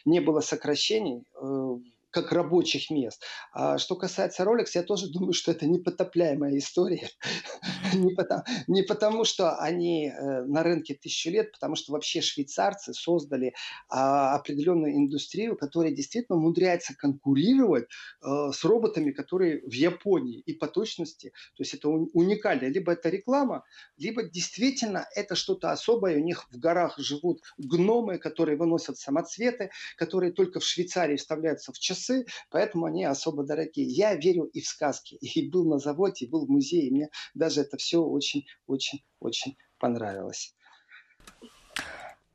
[0.06, 3.24] не было сокращений э, как рабочих мест.
[3.54, 7.10] А что касается Rolex, я тоже думаю, что это непотопляемая история.
[7.94, 12.94] не, потому, не потому, что они э, на рынке тысячу лет, потому что вообще швейцарцы
[12.94, 13.54] создали
[13.90, 20.68] а, определенную индустрию, которая действительно умудряется конкурировать э, с роботами, которые в Японии и по
[20.68, 21.30] точности.
[21.56, 22.68] То есть это уникально.
[22.68, 23.64] Либо это реклама,
[23.98, 26.18] либо действительно это что-то особое.
[26.18, 31.80] У них в горах живут гномы, которые выносят самоцветы, которые только в Швейцарии вставляются в
[31.80, 33.88] часы часы, поэтому они особо дорогие.
[33.88, 37.10] Я верю и в сказки, и был на заводе, и был в музее, и мне
[37.34, 40.56] даже это все очень-очень-очень понравилось.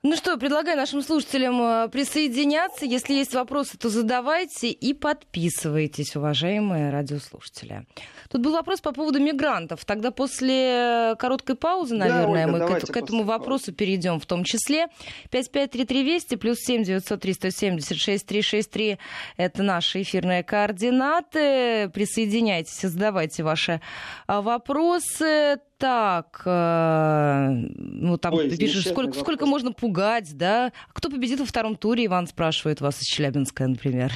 [0.04, 2.84] Ну что, предлагаю нашим слушателям э, присоединяться.
[2.84, 7.86] Если есть вопросы, то задавайте и подписывайтесь, уважаемые радиослушатели.
[8.28, 9.84] Тут был вопрос по поводу мигрантов.
[9.84, 13.76] Тогда после короткой паузы, наверное, да, Ольга, мы к, к этому вопросу паузы.
[13.76, 14.88] перейдем в том числе.
[15.30, 18.98] 553320 плюс 7 903 176 363
[19.36, 21.90] это наши эфирные координаты.
[21.90, 23.80] Присоединяйтесь задавайте ваши
[24.26, 25.60] а, вопросы.
[25.82, 30.72] Так, э, ну там Ой, пишешь, сколько, сколько можно пугать, да?
[30.92, 34.12] Кто победит во втором туре, Иван спрашивает вас из Челябинска, например.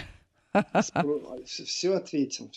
[1.45, 2.51] Все ответим.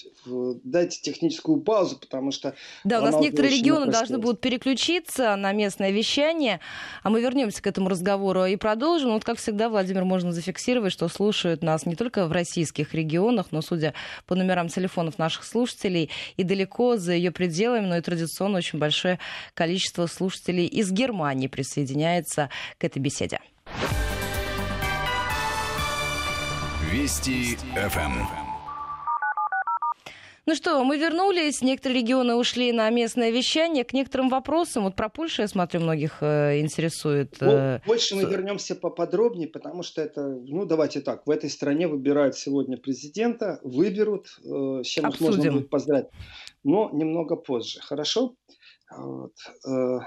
[0.64, 2.56] Дайте техническую паузу, потому что...
[2.84, 6.60] Да, у нас некоторые регионы должны будут переключиться на местное вещание,
[7.04, 9.12] а мы вернемся к этому разговору и продолжим.
[9.12, 13.62] Вот, как всегда, Владимир, можно зафиксировать, что слушают нас не только в российских регионах, но,
[13.62, 13.94] судя
[14.26, 19.20] по номерам телефонов наших слушателей, и далеко за ее пределами, но и традиционно очень большое
[19.54, 23.40] количество слушателей из Германии присоединяется к этой беседе.
[26.92, 28.26] Вести ФМ.
[30.48, 33.84] Ну что, мы вернулись, некоторые регионы ушли на местное вещание.
[33.84, 37.38] К некоторым вопросам, вот про Польшу, я смотрю, многих э, интересует.
[37.42, 37.76] Э...
[37.76, 42.36] Ну, больше мы вернемся поподробнее, потому что это, ну давайте так, в этой стране выбирают
[42.36, 45.28] сегодня президента, выберут, э, с чем Обсудим.
[45.28, 46.08] можно будет поздравить,
[46.64, 48.34] но немного позже, хорошо?
[48.90, 49.34] Вот.
[49.68, 50.00] Э,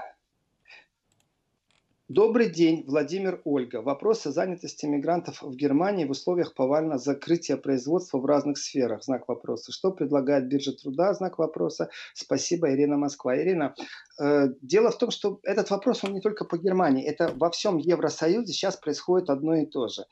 [2.09, 3.81] Добрый день, Владимир Ольга.
[3.81, 9.05] Вопрос о занятости мигрантов в Германии в условиях повального закрытия производства в разных сферах.
[9.05, 9.71] Знак вопроса.
[9.71, 11.13] Что предлагает биржа труда?
[11.13, 11.89] Знак вопроса.
[12.13, 13.37] Спасибо, Ирина Москва.
[13.37, 13.73] Ирина,
[14.21, 17.05] э, дело в том, что этот вопрос, он не только по Германии.
[17.05, 20.03] Это во всем Евросоюзе сейчас происходит одно и то же.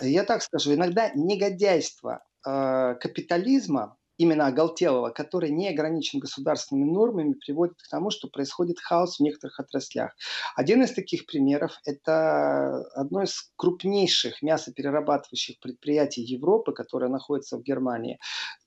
[0.00, 7.76] Я так скажу, иногда негодяйство э, капитализма именно оголтелого, который не ограничен государственными нормами, приводит
[7.76, 10.12] к тому, что происходит хаос в некоторых отраслях.
[10.54, 18.18] Один из таких примеров– это одно из крупнейших мясоперерабатывающих предприятий Европы, которое находится в Германии.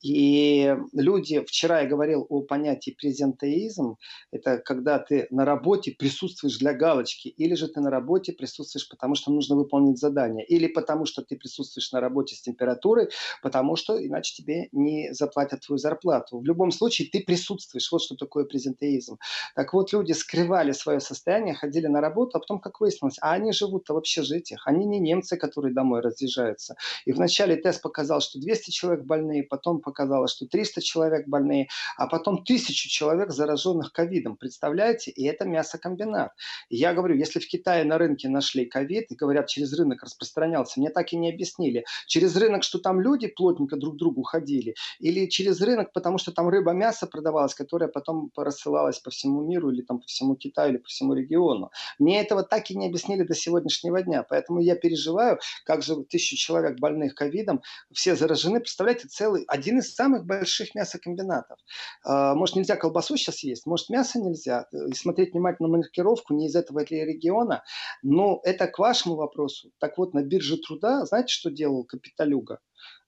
[0.04, 3.96] И люди, вчера я говорил о понятии презентеизм,
[4.32, 9.16] это когда ты на работе присутствуешь для галочки, или же ты на работе присутствуешь, потому
[9.16, 13.10] что нужно выполнить задание, или потому что ты присутствуешь на работе с температурой,
[13.42, 16.40] потому что иначе тебе не заплатят платят твою зарплату.
[16.40, 17.92] В любом случае ты присутствуешь.
[17.92, 19.20] Вот что такое презентеизм.
[19.56, 23.52] Так вот, люди скрывали свое состояние, ходили на работу, а потом, как выяснилось, а они
[23.52, 24.66] живут-то в общежитиях.
[24.66, 26.76] Они не немцы, которые домой разъезжаются.
[27.06, 31.68] И вначале тест показал, что 200 человек больные, потом показалось, что 300 человек больные,
[31.98, 34.38] а потом тысячу человек зараженных ковидом.
[34.38, 35.12] Представляете?
[35.12, 36.32] И это мясокомбинат.
[36.70, 40.80] И я говорю, если в Китае на рынке нашли ковид, и говорят, через рынок распространялся,
[40.80, 41.86] мне так и не объяснили.
[42.08, 46.32] Через рынок, что там люди плотненько друг к другу ходили, или через рынок, потому что
[46.32, 50.72] там рыба, мясо продавалось, которое потом рассылалось по всему миру или там по всему Китаю
[50.72, 51.72] или по всему региону.
[52.00, 56.36] Мне этого так и не объяснили до сегодняшнего дня, поэтому я переживаю, как же тысячу
[56.36, 57.62] человек больных ковидом,
[57.92, 61.60] все заражены, представляете, целый, один из самых больших мясокомбинатов.
[62.04, 66.48] А, может, нельзя колбасу сейчас есть, может, мясо нельзя, и смотреть внимательно на маркировку, не
[66.48, 67.64] из этого региона,
[68.04, 69.72] но это к вашему вопросу.
[69.80, 72.60] Так вот, на бирже труда, знаете, что делал Капиталюга?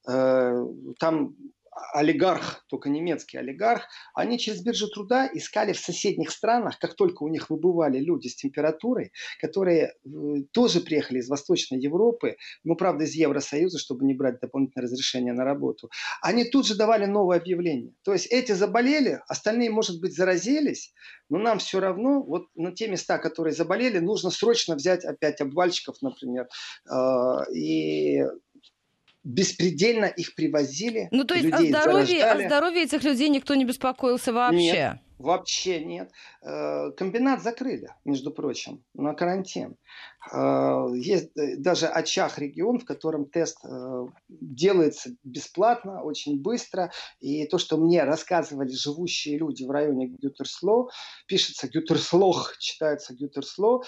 [0.07, 0.65] Э,
[0.99, 1.36] там
[1.93, 7.27] олигарх, только немецкий олигарх, они через биржу труда искали в соседних странах, как только у
[7.27, 10.09] них выбывали люди с температурой, которые э,
[10.51, 15.43] тоже приехали из Восточной Европы, ну, правда, из Евросоюза, чтобы не брать дополнительное разрешение на
[15.43, 15.89] работу,
[16.21, 17.93] они тут же давали новое объявление.
[18.03, 20.93] То есть эти заболели, остальные, может быть, заразились,
[21.30, 25.97] но нам все равно, вот на те места, которые заболели, нужно срочно взять опять обвальщиков,
[26.01, 26.47] например,
[26.89, 28.23] э, и
[29.24, 31.07] беспредельно их привозили.
[31.11, 34.57] Ну, то есть людей о, здоровье, о здоровье этих людей никто не беспокоился вообще?
[34.57, 36.11] Нет, вообще нет.
[36.41, 39.76] Э, комбинат закрыли, между прочим, на карантин.
[40.32, 46.91] Э, есть даже очаг регион, в котором тест э, делается бесплатно, очень быстро.
[47.20, 50.89] И то, что мне рассказывали живущие люди в районе Гютерсло,
[51.28, 53.84] пишется Гютерслох, читается Гютерсло,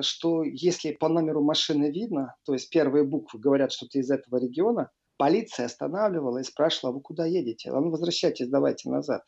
[0.00, 4.38] что если по номеру машины видно, то есть первые буквы говорят, что ты из этого
[4.38, 7.70] региона, полиция останавливала и спрашивала, «А вы куда едете?
[7.70, 9.24] А ну, возвращайтесь, давайте назад.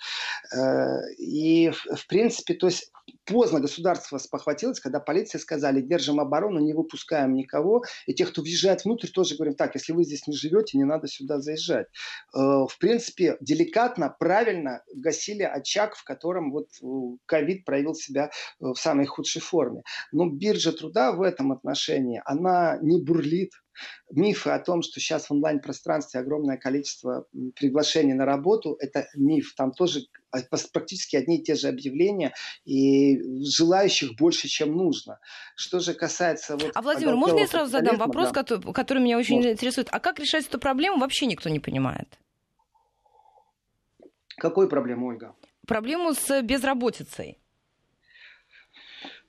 [0.56, 2.90] Э, и, в принципе, то есть
[3.24, 7.82] поздно государство спохватилось, когда полиция сказали, держим оборону, не выпускаем никого.
[8.06, 11.08] И тех, кто въезжает внутрь, тоже говорим, так, если вы здесь не живете, не надо
[11.08, 11.86] сюда заезжать.
[12.34, 16.86] Э, в принципе, деликатно, правильно гасили очаг, в котором вот э,
[17.26, 18.30] ковид проявил себя
[18.60, 19.82] в самой худшей форме.
[20.12, 23.50] Но биржа труда в этом отношении, она не бурлит,
[24.10, 27.26] мифы о том, что сейчас в онлайн-пространстве огромное количество
[27.56, 29.54] приглашений на работу, это миф.
[29.56, 30.00] Там тоже
[30.30, 30.38] а,
[30.72, 32.32] практически одни и те же объявления,
[32.64, 35.18] и желающих больше, чем нужно.
[35.56, 36.56] Что же касается...
[36.56, 38.44] Вот, а, Владимир, можно я сразу задам вопрос, да.
[38.72, 39.50] который, меня очень можно.
[39.50, 39.88] интересует?
[39.90, 42.18] А как решать эту проблему, вообще никто не понимает.
[44.36, 45.34] Какую проблему, Ольга?
[45.66, 47.39] Проблему с безработицей.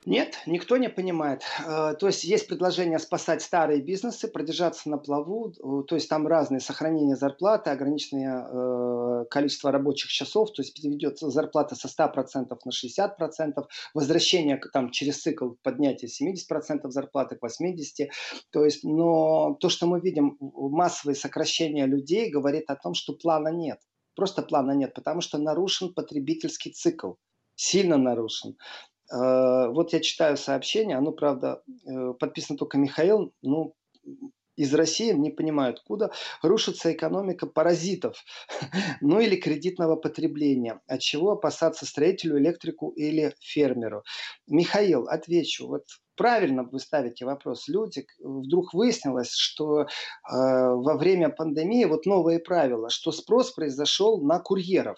[0.05, 1.43] Нет, никто не понимает.
[1.63, 6.25] Э, то есть есть предложение спасать старые бизнесы, продержаться на плаву, э, то есть там
[6.25, 12.71] разные сохранения зарплаты, ограниченное э, количество рабочих часов, то есть переведется зарплата со 100% на
[12.71, 18.09] 60%, возвращение там через цикл поднятия 70% зарплаты к 80%.
[18.49, 23.49] То есть, но то, что мы видим, массовые сокращения людей говорит о том, что плана
[23.49, 23.79] нет.
[24.15, 27.13] Просто плана нет, потому что нарушен потребительский цикл
[27.55, 28.57] сильно нарушен.
[29.11, 33.75] Э, вот я читаю сообщение, оно, правда, э, подписано только Михаил, ну,
[34.55, 38.23] из России, не понимаю откуда, рушится экономика паразитов,
[39.01, 40.81] ну или кредитного потребления.
[40.87, 44.03] От чего опасаться строителю, электрику или фермеру?
[44.47, 45.67] Михаил, отвечу.
[45.67, 45.85] Вот
[46.15, 47.67] правильно вы ставите вопрос.
[47.67, 49.85] Люди, вдруг выяснилось, что э,
[50.29, 54.97] во время пандемии вот новые правила, что спрос произошел на курьеров.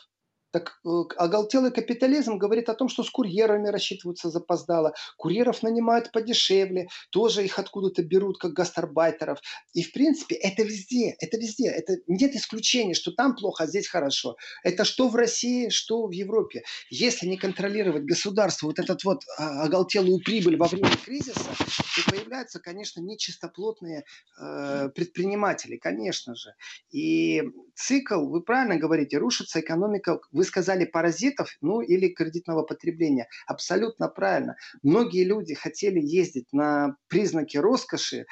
[0.54, 6.90] Так э, оголтелый капитализм говорит о том, что с курьерами рассчитываются запоздало, курьеров нанимают подешевле,
[7.10, 9.40] тоже их откуда-то берут, как гастарбайтеров.
[9.74, 11.70] И, в принципе, это везде, это везде.
[11.70, 14.36] Это, нет исключения, что там плохо, а здесь хорошо.
[14.64, 16.62] Это что в России, что в Европе.
[16.92, 22.60] Если не контролировать государство вот этот вот а, оголтелую прибыль во время кризиса, то появляются,
[22.60, 24.04] конечно, нечистоплотные
[24.40, 26.54] э, предприниматели, конечно же.
[26.92, 27.42] И
[27.74, 33.28] цикл, вы правильно говорите, рушится экономика, вы сказали паразитов, ну или кредитного потребления.
[33.48, 34.56] Абсолютно правильно.
[34.82, 38.24] Многие люди хотели ездить на признаки роскоши, э,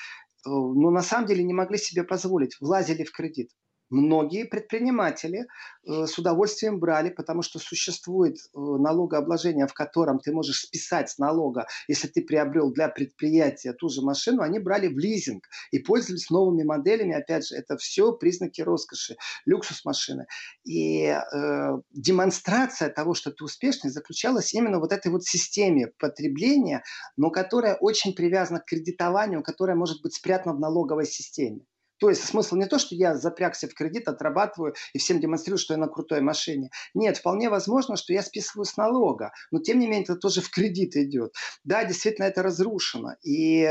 [0.45, 3.51] но на самом деле не могли себе позволить, влазили в кредит.
[3.91, 5.45] Многие предприниматели
[5.85, 11.17] э, с удовольствием брали, потому что существует э, налогообложение, в котором ты можешь списать с
[11.17, 16.29] налога, если ты приобрел для предприятия ту же машину, они брали в лизинг и пользовались
[16.29, 17.13] новыми моделями.
[17.13, 20.25] Опять же, это все признаки роскоши, люксус машины.
[20.63, 26.83] И э, демонстрация того, что ты успешный, заключалась именно вот этой вот системе потребления,
[27.17, 31.65] но которая очень привязана к кредитованию, которая может быть спрятана в налоговой системе.
[32.01, 35.75] То есть смысл не то, что я запрягся в кредит, отрабатываю и всем демонстрирую, что
[35.75, 36.71] я на крутой машине.
[36.95, 39.33] Нет, вполне возможно, что я списываю с налога.
[39.51, 41.35] Но тем не менее, это тоже в кредит идет.
[41.63, 43.11] Да, действительно, это разрушено.
[43.23, 43.69] И,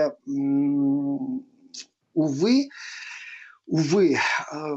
[2.15, 2.69] увы,
[3.67, 4.19] увы, э,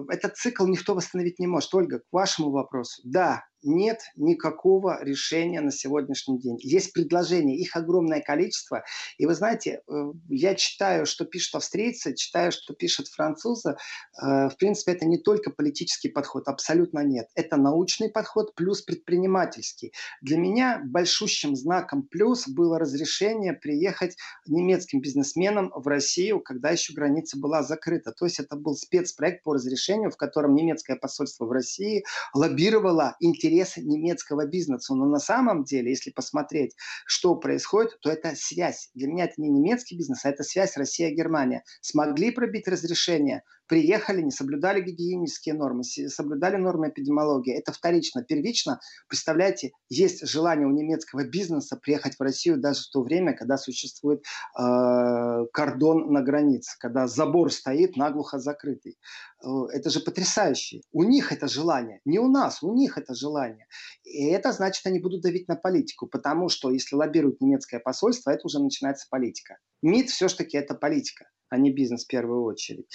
[0.09, 1.75] этот цикл никто восстановить не может.
[1.75, 3.03] Ольга, к вашему вопросу.
[3.05, 6.57] Да, нет никакого решения на сегодняшний день.
[6.59, 8.83] Есть предложения, их огромное количество.
[9.17, 9.93] И вы знаете, э,
[10.29, 13.75] я читаю, что пишут австрийцы, читаю, что пишут французы.
[14.21, 17.27] Э, в принципе, это не только политический подход, абсолютно нет.
[17.35, 19.93] Это научный подход плюс предпринимательский.
[20.21, 27.37] Для меня большущим знаком плюс было разрешение приехать немецким бизнесменам в Россию, когда еще граница
[27.37, 28.11] была закрыта.
[28.11, 32.03] То есть это был спецпроект по разрешению, в котором немецкое посольство в России
[32.33, 34.95] лоббировало интерес интересы немецкого бизнеса.
[34.95, 36.75] Но на самом деле, если посмотреть,
[37.05, 38.89] что происходит, то это связь.
[38.93, 41.63] Для меня это не немецкий бизнес, а это связь Россия-Германия.
[41.81, 47.57] Смогли пробить разрешение, приехали, не соблюдали гигиенические нормы, соблюдали нормы эпидемиологии.
[47.57, 48.23] Это вторично.
[48.23, 53.57] Первично, представляете, есть желание у немецкого бизнеса приехать в Россию даже в то время, когда
[53.57, 54.23] существует
[54.57, 58.97] э, кордон на границе, когда забор стоит наглухо закрытый.
[59.43, 60.81] Э, это же потрясающе.
[60.91, 63.67] У них это желание, не у нас, у них это желание.
[64.03, 68.45] И это значит, они будут давить на политику, потому что если лоббирует немецкое посольство, это
[68.45, 69.57] уже начинается политика.
[69.81, 72.87] МИД все-таки это политика а не бизнес в первую очередь.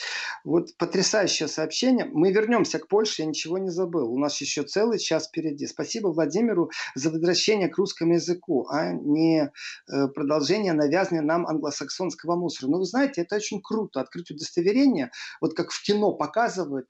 [0.44, 2.06] Вот потрясающее сообщение.
[2.06, 4.12] Мы вернемся к Польше, я ничего не забыл.
[4.12, 5.66] У нас еще целый час впереди.
[5.68, 12.68] Спасибо Владимиру за возвращение к русскому языку, а не э, продолжение навязывания нам англосаксонского мусора.
[12.68, 14.00] Но вы знаете, это очень круто.
[14.00, 16.88] Открыть удостоверение, вот как в кино показывают,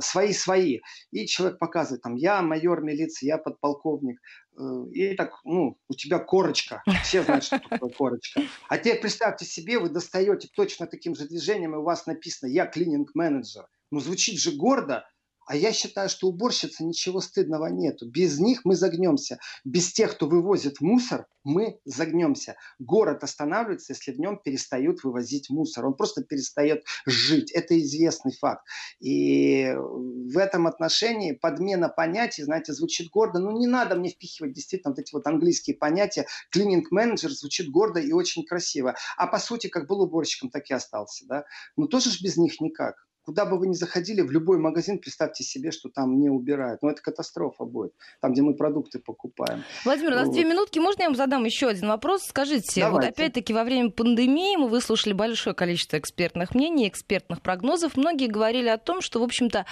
[0.00, 0.76] свои-свои.
[0.76, 4.18] Э, И человек показывает, там, я майор милиции, я подполковник.
[4.56, 6.82] Э, и так, ну, у тебя корочка.
[7.02, 8.42] Все знают, что такое корочка.
[8.68, 12.66] А теперь представьте себе, вы достаете точно таким же движением, и у вас написано «Я
[12.66, 13.66] клининг-менеджер».
[13.90, 15.06] Ну, звучит же гордо,
[15.46, 18.08] а я считаю, что уборщица ничего стыдного нету.
[18.08, 19.38] Без них мы загнемся.
[19.64, 22.56] Без тех, кто вывозит мусор, мы загнемся.
[22.78, 25.86] Город останавливается, если в нем перестают вывозить мусор.
[25.86, 27.52] Он просто перестает жить.
[27.52, 28.64] Это известный факт.
[29.00, 33.38] И в этом отношении подмена понятий, знаете, звучит гордо.
[33.38, 36.26] Ну, не надо мне впихивать действительно вот эти вот английские понятия.
[36.50, 38.94] Клининг-менеджер звучит гордо и очень красиво.
[39.16, 41.26] А по сути, как был уборщиком, так и остался.
[41.26, 41.44] Да?
[41.76, 42.96] Ну, тоже ж без них никак.
[43.24, 46.82] Куда бы вы ни заходили, в любой магазин, представьте себе, что там не убирают.
[46.82, 49.64] Но ну, это катастрофа будет, там, где мы продукты покупаем.
[49.84, 50.34] Владимир, у нас вот.
[50.34, 50.78] две минутки.
[50.78, 52.22] Можно я вам задам еще один вопрос?
[52.24, 53.08] Скажите, Давайте.
[53.08, 57.96] вот опять-таки во время пандемии мы выслушали большое количество экспертных мнений, экспертных прогнозов.
[57.96, 59.64] Многие говорили о том, что, в общем-то,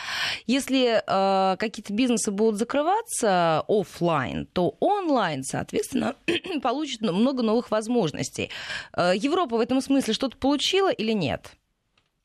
[0.47, 6.17] если э, какие-то бизнесы будут закрываться офлайн, то онлайн, соответственно,
[6.63, 8.51] получит много новых возможностей.
[8.97, 11.53] Э, Европа в этом смысле что-то получила или нет?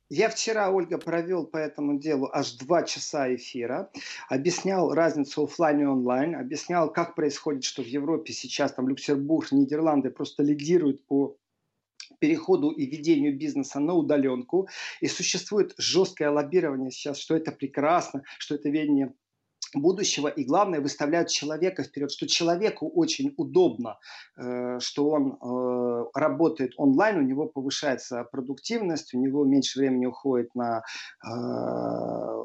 [0.09, 3.91] Я вчера, Ольга, провел по этому делу аж два часа эфира,
[4.29, 10.09] объяснял разницу офлайн и онлайн, объяснял, как происходит, что в Европе сейчас там Люксембург, Нидерланды
[10.09, 11.37] просто лидируют по
[12.19, 14.69] переходу и ведению бизнеса на удаленку.
[15.01, 19.13] И существует жесткое лоббирование сейчас, что это прекрасно, что это ведение
[19.73, 23.97] будущего и главное выставляют человека вперед, что человеку очень удобно,
[24.37, 30.55] э, что он э, работает онлайн, у него повышается продуктивность, у него меньше времени уходит
[30.55, 30.83] на
[31.25, 32.36] э,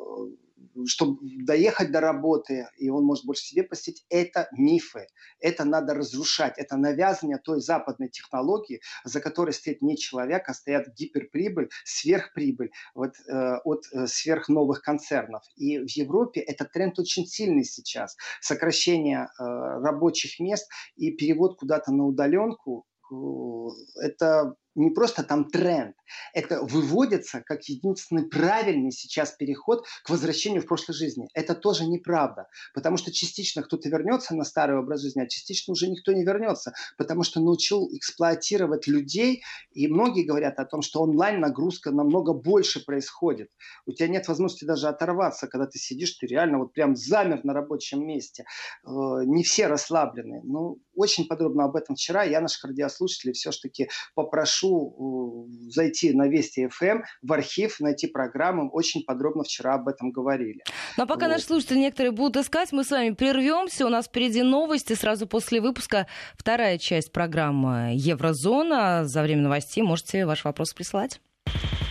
[0.87, 5.07] чтобы доехать до работы, и он может больше себе посетить, это мифы.
[5.41, 6.55] Это надо разрушать.
[6.59, 13.14] Это навязывание той западной технологии, за которой стоит не человек, а стоят гиперприбыль, сверхприбыль вот,
[13.28, 15.43] э, от э, сверхновых концернов.
[15.57, 18.16] И в Европе этот тренд очень сильный сейчас.
[18.41, 25.94] Сокращение э, рабочих мест и перевод куда-то на удаленку, э, это не просто там тренд,
[26.32, 31.28] это выводится как единственный правильный сейчас переход к возвращению в прошлой жизни.
[31.34, 35.88] Это тоже неправда, потому что частично кто-то вернется на старый образ жизни, а частично уже
[35.88, 39.42] никто не вернется, потому что научил эксплуатировать людей,
[39.72, 43.48] и многие говорят о том, что онлайн нагрузка намного больше происходит.
[43.86, 47.52] У тебя нет возможности даже оторваться, когда ты сидишь, ты реально вот прям замер на
[47.52, 48.44] рабочем месте.
[48.84, 48.88] Э,
[49.24, 50.40] не все расслаблены.
[50.44, 52.22] Ну, очень подробно об этом вчера.
[52.22, 58.06] Я наших радиослушателей все-таки попрошу прошу э, зайти на Вести ФМ, эм, в архив, найти
[58.06, 58.70] программу.
[58.70, 60.62] Очень подробно вчера об этом говорили.
[60.96, 61.32] Ну а пока вот.
[61.32, 63.86] наши слушатели некоторые будут искать, мы с вами прервемся.
[63.86, 64.94] У нас впереди новости.
[64.94, 66.06] Сразу после выпуска
[66.36, 69.04] вторая часть программы «Еврозона».
[69.04, 71.20] За время новостей можете ваш вопрос присылать.